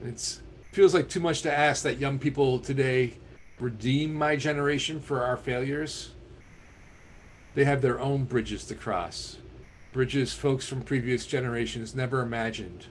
It 0.02 0.40
feels 0.72 0.94
like 0.94 1.10
too 1.10 1.20
much 1.20 1.42
to 1.42 1.54
ask 1.54 1.84
that 1.84 1.98
young 1.98 2.20
people 2.20 2.58
today 2.58 3.16
redeem 3.60 4.14
my 4.14 4.38
generation 4.38 5.02
for 5.02 5.26
our 5.26 5.36
failures 5.36 6.12
they 7.56 7.66
have 7.66 7.82
their 7.82 8.00
own 8.00 8.26
bridges 8.26 8.66
to 8.66 8.76
cross. 8.76 9.38
Bridges 9.92 10.34
folks 10.34 10.68
from 10.68 10.82
previous 10.82 11.26
generations 11.26 11.96
never 11.96 12.22
imagined, 12.22 12.86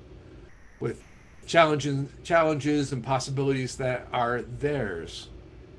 with 0.80 1.02
challenges, 1.46 2.08
challenges 2.24 2.92
and 2.92 3.04
possibilities 3.04 3.76
that 3.76 4.08
are 4.12 4.42
theirs, 4.42 5.28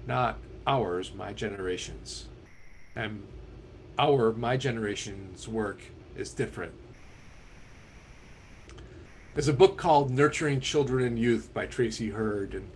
not 0.07 0.37
ours, 0.65 1.13
my 1.13 1.33
generation's. 1.33 2.25
And 2.95 3.25
our, 3.97 4.31
my 4.31 4.57
generation's 4.57 5.47
work 5.47 5.81
is 6.15 6.31
different. 6.31 6.73
There's 9.33 9.47
a 9.47 9.53
book 9.53 9.77
called 9.77 10.09
Nurturing 10.09 10.59
Children 10.59 11.05
and 11.05 11.19
Youth 11.19 11.53
by 11.53 11.65
Tracy 11.65 12.09
Hurd, 12.09 12.53
and 12.53 12.69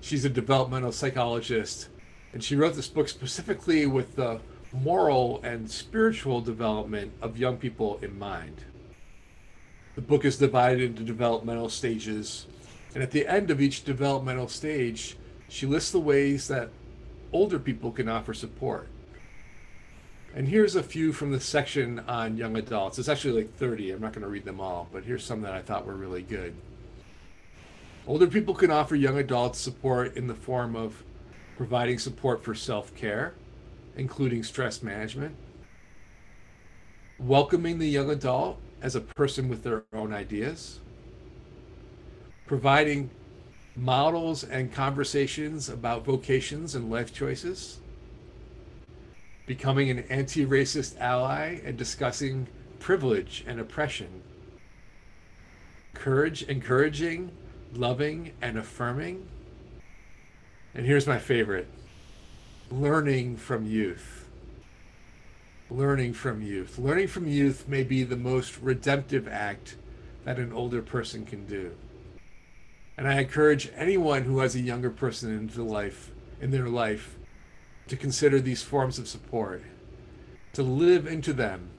she's 0.00 0.24
a 0.24 0.30
developmental 0.30 0.92
psychologist. 0.92 1.88
And 2.32 2.42
she 2.42 2.56
wrote 2.56 2.74
this 2.74 2.88
book 2.88 3.08
specifically 3.08 3.86
with 3.86 4.16
the 4.16 4.40
moral 4.72 5.40
and 5.42 5.70
spiritual 5.70 6.40
development 6.40 7.12
of 7.22 7.38
young 7.38 7.56
people 7.56 7.98
in 8.02 8.18
mind. 8.18 8.64
The 9.94 10.02
book 10.02 10.24
is 10.24 10.36
divided 10.36 10.82
into 10.82 11.02
developmental 11.02 11.68
stages, 11.68 12.46
and 12.94 13.02
at 13.02 13.10
the 13.10 13.26
end 13.26 13.50
of 13.50 13.60
each 13.60 13.84
developmental 13.84 14.48
stage, 14.48 15.16
she 15.48 15.66
lists 15.66 15.90
the 15.90 16.00
ways 16.00 16.48
that 16.48 16.70
older 17.32 17.58
people 17.58 17.90
can 17.90 18.08
offer 18.08 18.34
support. 18.34 18.88
And 20.34 20.46
here's 20.46 20.76
a 20.76 20.82
few 20.82 21.12
from 21.12 21.32
the 21.32 21.40
section 21.40 22.00
on 22.00 22.36
young 22.36 22.56
adults. 22.56 22.98
It's 22.98 23.08
actually 23.08 23.42
like 23.42 23.54
30. 23.56 23.92
I'm 23.92 24.00
not 24.00 24.12
going 24.12 24.22
to 24.22 24.28
read 24.28 24.44
them 24.44 24.60
all, 24.60 24.88
but 24.92 25.04
here's 25.04 25.24
some 25.24 25.40
that 25.42 25.54
I 25.54 25.62
thought 25.62 25.86
were 25.86 25.94
really 25.94 26.22
good. 26.22 26.54
Older 28.06 28.26
people 28.26 28.54
can 28.54 28.70
offer 28.70 28.94
young 28.94 29.18
adults 29.18 29.58
support 29.58 30.16
in 30.16 30.26
the 30.26 30.34
form 30.34 30.76
of 30.76 31.02
providing 31.56 31.98
support 31.98 32.44
for 32.44 32.54
self 32.54 32.94
care, 32.94 33.34
including 33.98 34.44
stress 34.44 34.82
management, 34.82 35.34
welcoming 37.18 37.78
the 37.78 37.88
young 37.88 38.08
adult 38.10 38.58
as 38.80 38.94
a 38.94 39.00
person 39.00 39.48
with 39.48 39.64
their 39.64 39.84
own 39.92 40.12
ideas, 40.12 40.78
providing 42.46 43.10
models 43.76 44.44
and 44.44 44.72
conversations 44.72 45.68
about 45.68 46.04
vocations 46.04 46.76
and 46.76 46.90
life 46.90 47.12
choices, 47.12 47.80
becoming 49.46 49.90
an 49.90 49.98
anti 50.08 50.46
racist 50.46 50.98
ally 51.00 51.58
and 51.64 51.76
discussing 51.76 52.46
privilege 52.78 53.44
and 53.48 53.58
oppression. 53.58 54.22
Courage, 55.94 56.44
encouraging, 56.44 57.32
loving, 57.74 58.32
and 58.40 58.56
affirming. 58.56 59.26
And 60.74 60.86
here's 60.86 61.06
my 61.06 61.18
favorite 61.18 61.66
learning 62.70 63.36
from 63.36 63.64
youth. 63.64 64.28
Learning 65.70 66.12
from 66.12 66.42
youth. 66.42 66.78
Learning 66.78 67.08
from 67.08 67.26
youth 67.26 67.66
may 67.66 67.82
be 67.82 68.02
the 68.02 68.16
most 68.16 68.58
redemptive 68.60 69.26
act 69.26 69.76
that 70.24 70.38
an 70.38 70.52
older 70.52 70.82
person 70.82 71.24
can 71.24 71.46
do. 71.46 71.74
And 72.96 73.08
I 73.08 73.20
encourage 73.20 73.70
anyone 73.74 74.24
who 74.24 74.40
has 74.40 74.54
a 74.54 74.60
younger 74.60 74.90
person 74.90 75.34
into 75.36 75.62
life 75.62 76.10
in 76.40 76.50
their 76.50 76.68
life 76.68 77.16
to 77.86 77.96
consider 77.96 78.40
these 78.40 78.62
forms 78.62 78.98
of 78.98 79.08
support, 79.08 79.62
to 80.52 80.62
live 80.62 81.06
into 81.06 81.32
them 81.32 81.70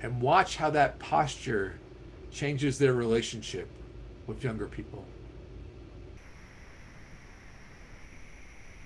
and 0.00 0.20
watch 0.20 0.56
how 0.56 0.70
that 0.70 0.98
posture 0.98 1.74
changes 2.30 2.78
their 2.78 2.92
relationship 2.92 3.68
with 4.26 4.44
younger 4.44 4.66
people. 4.66 5.04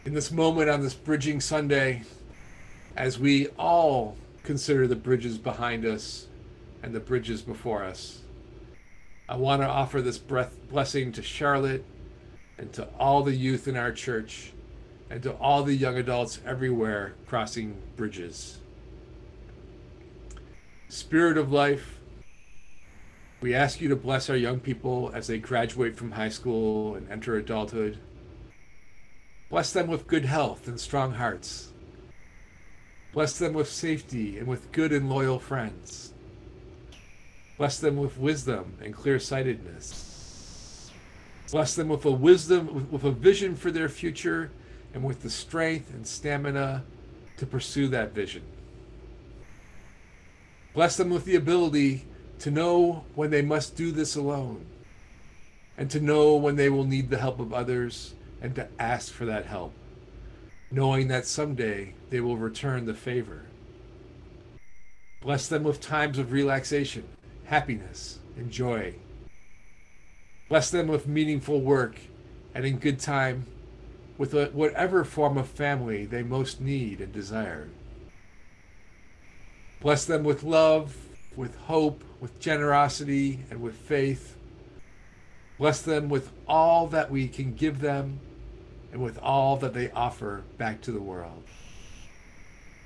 In 0.04 0.12
this 0.12 0.30
moment 0.30 0.68
on 0.68 0.82
this 0.82 0.92
Bridging 0.92 1.40
Sunday, 1.40 2.02
as 2.94 3.18
we 3.18 3.48
all 3.58 4.18
consider 4.42 4.86
the 4.86 4.96
bridges 4.96 5.38
behind 5.38 5.86
us 5.86 6.26
and 6.82 6.94
the 6.94 7.00
bridges 7.00 7.40
before 7.40 7.82
us, 7.82 8.20
I 9.30 9.36
want 9.36 9.62
to 9.62 9.66
offer 9.66 10.02
this 10.02 10.18
breath 10.18 10.58
blessing 10.68 11.10
to 11.12 11.22
Charlotte 11.22 11.86
and 12.58 12.70
to 12.74 12.86
all 12.98 13.22
the 13.22 13.34
youth 13.34 13.66
in 13.66 13.78
our 13.78 13.92
church 13.92 14.52
and 15.08 15.22
to 15.22 15.32
all 15.36 15.62
the 15.62 15.74
young 15.74 15.96
adults 15.96 16.38
everywhere 16.44 17.14
crossing 17.26 17.74
bridges. 17.96 18.58
Spirit 20.90 21.38
of 21.38 21.50
life, 21.50 21.98
we 23.40 23.54
ask 23.54 23.80
you 23.80 23.88
to 23.88 23.96
bless 23.96 24.28
our 24.28 24.36
young 24.36 24.60
people 24.60 25.10
as 25.14 25.28
they 25.28 25.38
graduate 25.38 25.96
from 25.96 26.12
high 26.12 26.28
school 26.28 26.94
and 26.94 27.10
enter 27.10 27.36
adulthood. 27.36 27.98
Bless 29.54 29.72
them 29.72 29.86
with 29.86 30.08
good 30.08 30.24
health 30.24 30.66
and 30.66 30.80
strong 30.80 31.12
hearts. 31.12 31.70
Bless 33.12 33.38
them 33.38 33.52
with 33.52 33.68
safety 33.68 34.36
and 34.36 34.48
with 34.48 34.72
good 34.72 34.90
and 34.90 35.08
loyal 35.08 35.38
friends. 35.38 36.12
Bless 37.56 37.78
them 37.78 37.96
with 37.96 38.18
wisdom 38.18 38.76
and 38.82 38.92
clear 38.92 39.20
sightedness. 39.20 40.90
Bless 41.52 41.76
them 41.76 41.88
with 41.88 42.04
a 42.04 42.10
wisdom, 42.10 42.88
with 42.90 43.04
a 43.04 43.12
vision 43.12 43.54
for 43.54 43.70
their 43.70 43.88
future, 43.88 44.50
and 44.92 45.04
with 45.04 45.22
the 45.22 45.30
strength 45.30 45.94
and 45.94 46.04
stamina 46.04 46.82
to 47.36 47.46
pursue 47.46 47.86
that 47.86 48.10
vision. 48.10 48.42
Bless 50.72 50.96
them 50.96 51.10
with 51.10 51.26
the 51.26 51.36
ability 51.36 52.06
to 52.40 52.50
know 52.50 53.04
when 53.14 53.30
they 53.30 53.42
must 53.42 53.76
do 53.76 53.92
this 53.92 54.16
alone, 54.16 54.66
and 55.78 55.88
to 55.92 56.00
know 56.00 56.34
when 56.34 56.56
they 56.56 56.68
will 56.68 56.82
need 56.82 57.08
the 57.08 57.18
help 57.18 57.38
of 57.38 57.54
others, 57.54 58.14
and 58.44 58.54
to 58.54 58.68
ask 58.78 59.12
for 59.12 59.24
that 59.24 59.46
help, 59.46 59.72
knowing 60.70 61.08
that 61.08 61.26
someday 61.26 61.94
they 62.10 62.20
will 62.20 62.36
return 62.36 62.86
the 62.86 62.94
favor. 62.94 63.46
Bless 65.20 65.48
them 65.48 65.64
with 65.64 65.80
times 65.80 66.18
of 66.18 66.30
relaxation 66.30 67.08
happiness, 67.44 68.18
and 68.36 68.50
joy. 68.50 68.94
Bless 70.48 70.70
them 70.70 70.88
with 70.88 71.06
meaningful 71.06 71.60
work 71.60 72.00
and 72.54 72.64
in 72.64 72.78
good 72.78 72.98
time 72.98 73.46
with 74.16 74.34
a, 74.34 74.46
whatever 74.46 75.04
form 75.04 75.36
of 75.36 75.48
family 75.48 76.06
they 76.06 76.22
most 76.22 76.60
need 76.60 77.00
and 77.00 77.12
desire. 77.12 77.68
Bless 79.80 80.04
them 80.04 80.24
with 80.24 80.42
love, 80.42 80.96
with 81.36 81.56
hope, 81.62 82.04
with 82.20 82.38
generosity, 82.40 83.40
and 83.50 83.60
with 83.60 83.74
faith. 83.74 84.36
Bless 85.58 85.82
them 85.82 86.08
with 86.08 86.32
all 86.48 86.86
that 86.88 87.10
we 87.10 87.28
can 87.28 87.54
give 87.54 87.80
them 87.80 88.20
and 88.94 89.02
with 89.02 89.18
all 89.18 89.56
that 89.56 89.74
they 89.74 89.90
offer 89.90 90.44
back 90.56 90.80
to 90.80 90.92
the 90.92 91.00
world. 91.00 91.42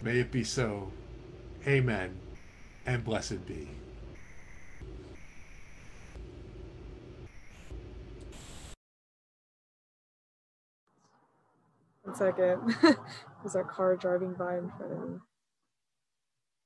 May 0.00 0.20
it 0.20 0.32
be 0.32 0.42
so. 0.42 0.90
Amen. 1.66 2.18
And 2.86 3.04
blessed 3.04 3.46
be. 3.46 3.68
One 12.04 12.16
second. 12.16 12.74
There's 13.42 13.54
a 13.54 13.62
car 13.64 13.94
driving 13.94 14.32
by 14.32 14.56
in 14.56 14.72
front 14.78 14.92
of 14.94 15.10
me. 15.10 15.16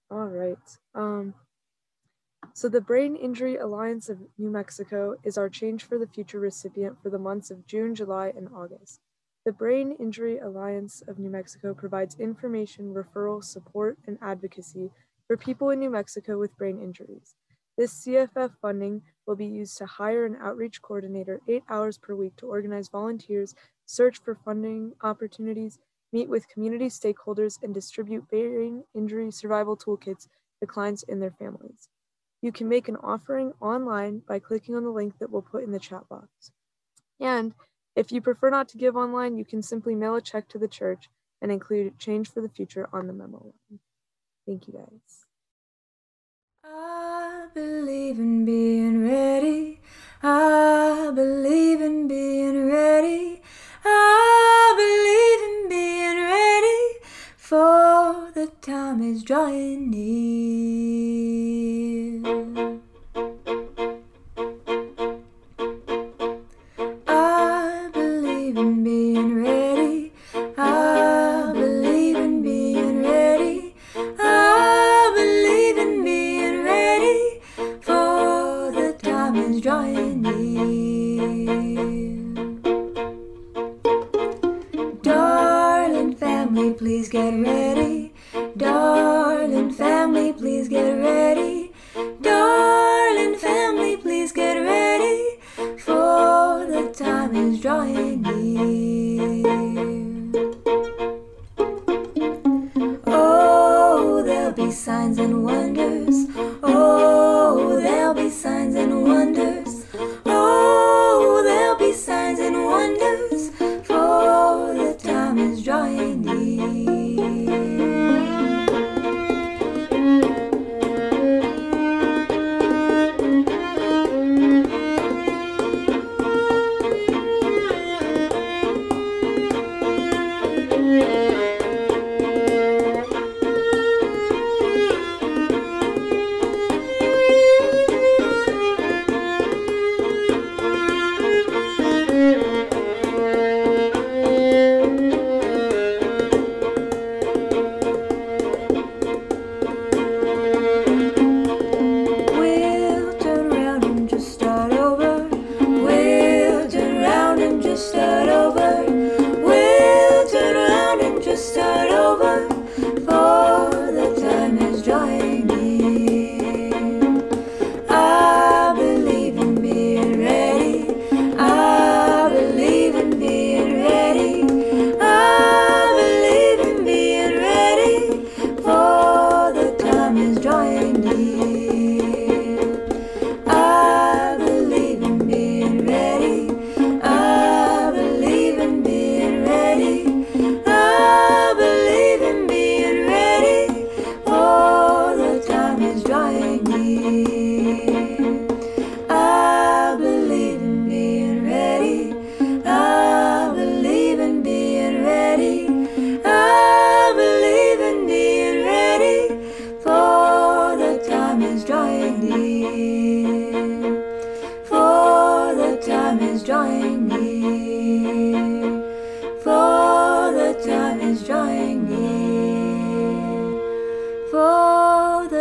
All 0.09 0.27
right. 0.27 0.57
Um, 0.95 1.35
so 2.55 2.69
the 2.69 2.81
Brain 2.81 3.17
Injury 3.17 3.57
Alliance 3.57 4.09
of 4.09 4.19
New 4.39 4.51
Mexico 4.51 5.17
is 5.25 5.37
our 5.37 5.49
Change 5.49 5.83
for 5.83 5.99
the 5.99 6.07
Future 6.07 6.39
recipient 6.39 7.03
for 7.03 7.11
the 7.11 7.19
months 7.19 7.51
of 7.51 7.67
June, 7.67 7.97
July, 7.97 8.33
and 8.37 8.49
August. 8.55 9.01
The 9.45 9.53
Brain 9.53 9.97
Injury 9.99 10.39
Alliance 10.39 11.03
of 11.09 11.19
New 11.19 11.29
Mexico 11.29 11.75
provides 11.75 12.21
information, 12.21 12.95
referral, 12.95 13.43
support, 13.43 13.99
and 14.07 14.17
advocacy 14.23 14.93
for 15.27 15.37
people 15.37 15.71
in 15.71 15.81
New 15.81 15.91
Mexico 15.91 16.39
with 16.39 16.57
brain 16.57 16.81
injuries. 16.81 17.35
This 17.77 18.05
CFF 18.05 18.53
funding 18.63 19.03
will 19.27 19.35
be 19.35 19.47
used 19.47 19.79
to 19.79 19.87
hire 19.87 20.27
an 20.27 20.37
outreach 20.41 20.81
coordinator 20.81 21.41
eight 21.49 21.65
hours 21.69 21.99
per 21.99 22.15
week 22.15 22.37
to 22.37 22.47
organize 22.47 22.89
volunteers 22.89 23.57
search 23.85 24.19
for 24.19 24.37
funding 24.45 24.93
opportunities, 25.03 25.81
meet 26.13 26.29
with 26.29 26.49
community 26.49 26.87
stakeholders, 26.87 27.61
and 27.65 27.75
distribute 27.75 28.29
brain 28.29 28.85
injury 28.95 29.33
survival 29.33 29.77
toolkits 29.77 30.29
to 30.61 30.69
clients 30.69 31.05
and 31.09 31.21
their 31.21 31.33
families. 31.33 31.89
You 32.43 32.53
can 32.53 32.69
make 32.69 32.87
an 32.87 32.97
offering 32.97 33.55
online 33.61 34.23
by 34.29 34.39
clicking 34.39 34.77
on 34.77 34.85
the 34.85 34.91
link 34.91 35.19
that 35.19 35.31
we'll 35.31 35.43
put 35.43 35.65
in 35.65 35.73
the 35.73 35.81
chat 35.81 36.09
box. 36.09 36.53
And 37.19 37.55
if 37.95 38.11
you 38.13 38.21
prefer 38.21 38.51
not 38.51 38.69
to 38.69 38.79
give 38.79 38.97
online, 38.97 39.37
you 39.37 39.45
can 39.45 39.63
simply 39.63 39.95
mail 39.95 40.15
a 40.15 40.21
check 40.21 40.49
to 40.49 40.59
the 40.59 40.69
church 40.69 41.09
and 41.41 41.53
include 41.53 41.99
Change 41.99 42.29
for 42.31 42.41
the 42.41 42.49
Future 42.49 42.89
on 42.93 43.07
the 43.07 43.13
memo 43.13 43.39
line. 43.71 43.81
Thank 44.47 44.67
you 44.67 44.75
guys. 44.75 45.27
I 46.65 47.49
believe 47.55 48.19
in 48.19 48.45
being 48.45 49.07
ready. 49.07 49.81
I 50.23 51.11
believe 51.15 51.81
in 51.81 52.07
being 52.09 52.67
ready. 52.71 53.43
I 53.85 54.75
believe 54.79 55.43
in 55.49 55.69
being 55.69 56.17
ready, 56.25 57.01
for 57.37 58.31
the 58.33 58.47
time 58.61 59.03
is 59.03 59.23
drawing 59.25 59.91
near. 59.91 60.73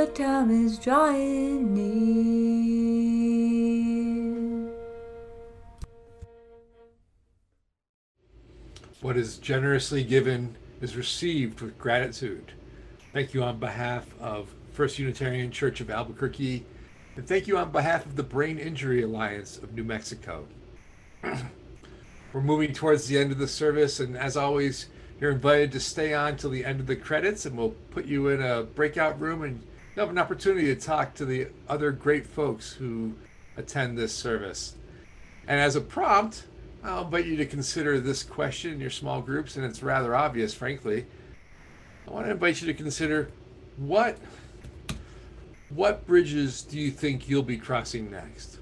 Time 0.08 0.50
is 0.52 0.78
drawing 0.78 1.74
near. 1.74 2.82
What 9.02 9.18
is 9.18 9.38
generously 9.38 10.04
given 10.04 10.56
is 10.82 10.96
received 10.96 11.62
with 11.62 11.78
gratitude. 11.78 12.54
Thank 13.14 13.34
you 13.34 13.44
on 13.44 13.60
behalf 13.60 14.06
of 14.20 14.54
First 14.74 15.00
Unitarian 15.00 15.52
Church 15.52 15.82
of 15.82 15.90
Albuquerque, 15.90 16.66
and 17.16 17.28
thank 17.28 17.48
you 17.48 17.58
on 17.58 17.72
behalf 17.72 18.06
of 18.06 18.16
the 18.16 18.24
Brain 18.24 18.58
Injury 18.58 19.04
Alliance 19.04 19.58
of 19.58 19.74
New 19.74 19.84
Mexico. 19.84 20.46
We're 21.24 22.42
moving 22.42 22.74
towards 22.74 23.08
the 23.08 23.18
end 23.18 23.32
of 23.32 23.38
the 23.38 23.48
service, 23.48 24.00
and 24.00 24.18
as 24.18 24.38
always, 24.38 24.88
you're 25.20 25.32
invited 25.32 25.72
to 25.74 25.80
stay 25.80 26.14
on 26.14 26.38
till 26.38 26.50
the 26.50 26.64
end 26.64 26.80
of 26.80 26.88
the 26.88 26.96
credits, 26.96 27.46
and 27.46 27.58
we'll 27.58 27.76
put 27.92 28.06
you 28.06 28.30
in 28.30 28.42
a 28.42 28.64
breakout 28.64 29.20
room 29.20 29.44
and 29.44 29.62
have 30.02 30.10
an 30.10 30.18
opportunity 30.18 30.66
to 30.66 30.76
talk 30.76 31.14
to 31.14 31.26
the 31.26 31.48
other 31.70 31.92
great 31.92 32.26
folks 32.26 32.74
who 32.74 33.14
attend 33.56 33.98
this 33.98 34.14
service. 34.14 34.76
And 35.48 35.60
as 35.60 35.76
a 35.76 35.82
prompt, 35.82 36.46
I'll 36.84 37.06
invite 37.06 37.26
you 37.26 37.38
to 37.38 37.46
consider 37.46 38.00
this 38.00 38.24
question 38.24 38.74
in 38.74 38.80
your 38.80 38.90
small 38.90 39.22
groups, 39.22 39.56
and 39.56 39.66
it's 39.66 39.84
rather 39.84 40.16
obvious, 40.16 40.56
frankly. 40.56 41.06
I 42.08 42.12
want 42.12 42.26
to 42.26 42.32
invite 42.32 42.62
you 42.62 42.68
to 42.68 42.74
consider 42.74 43.30
what 43.78 44.18
what 45.70 46.06
bridges 46.06 46.64
do 46.64 46.80
you 46.80 46.92
think 46.92 47.30
you'll 47.30 47.44
be 47.44 47.58
crossing 47.58 48.12
next? 48.12 48.58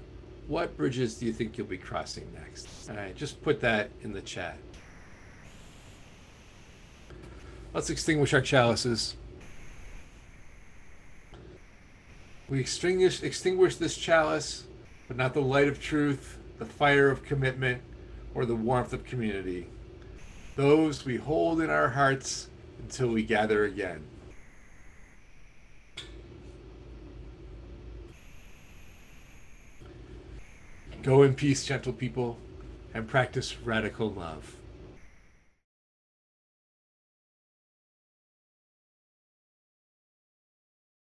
What 0.46 0.76
bridges 0.76 1.14
do 1.14 1.26
you 1.26 1.32
think 1.32 1.58
you'll 1.58 1.66
be 1.66 1.78
crossing 1.78 2.30
next? 2.34 2.68
All 2.88 2.96
right, 2.96 3.16
just 3.16 3.42
put 3.42 3.60
that 3.62 3.90
in 4.02 4.12
the 4.12 4.20
chat. 4.20 4.58
Let's 7.72 7.90
extinguish 7.90 8.34
our 8.34 8.40
chalices. 8.40 9.16
We 12.50 12.58
extinguish, 12.58 13.22
extinguish 13.22 13.76
this 13.76 13.96
chalice, 13.96 14.64
but 15.06 15.16
not 15.16 15.34
the 15.34 15.40
light 15.40 15.68
of 15.68 15.80
truth, 15.80 16.36
the 16.58 16.66
fire 16.66 17.08
of 17.08 17.22
commitment, 17.22 17.80
or 18.34 18.44
the 18.44 18.56
warmth 18.56 18.92
of 18.92 19.04
community. 19.04 19.68
Those 20.56 21.04
we 21.04 21.16
hold 21.16 21.60
in 21.60 21.70
our 21.70 21.90
hearts 21.90 22.48
until 22.80 23.08
we 23.08 23.22
gather 23.22 23.64
again. 23.64 24.02
Go 31.04 31.22
in 31.22 31.34
peace, 31.34 31.64
gentle 31.64 31.92
people, 31.92 32.36
and 32.92 33.06
practice 33.06 33.58
radical 33.58 34.10
love. 34.10 34.56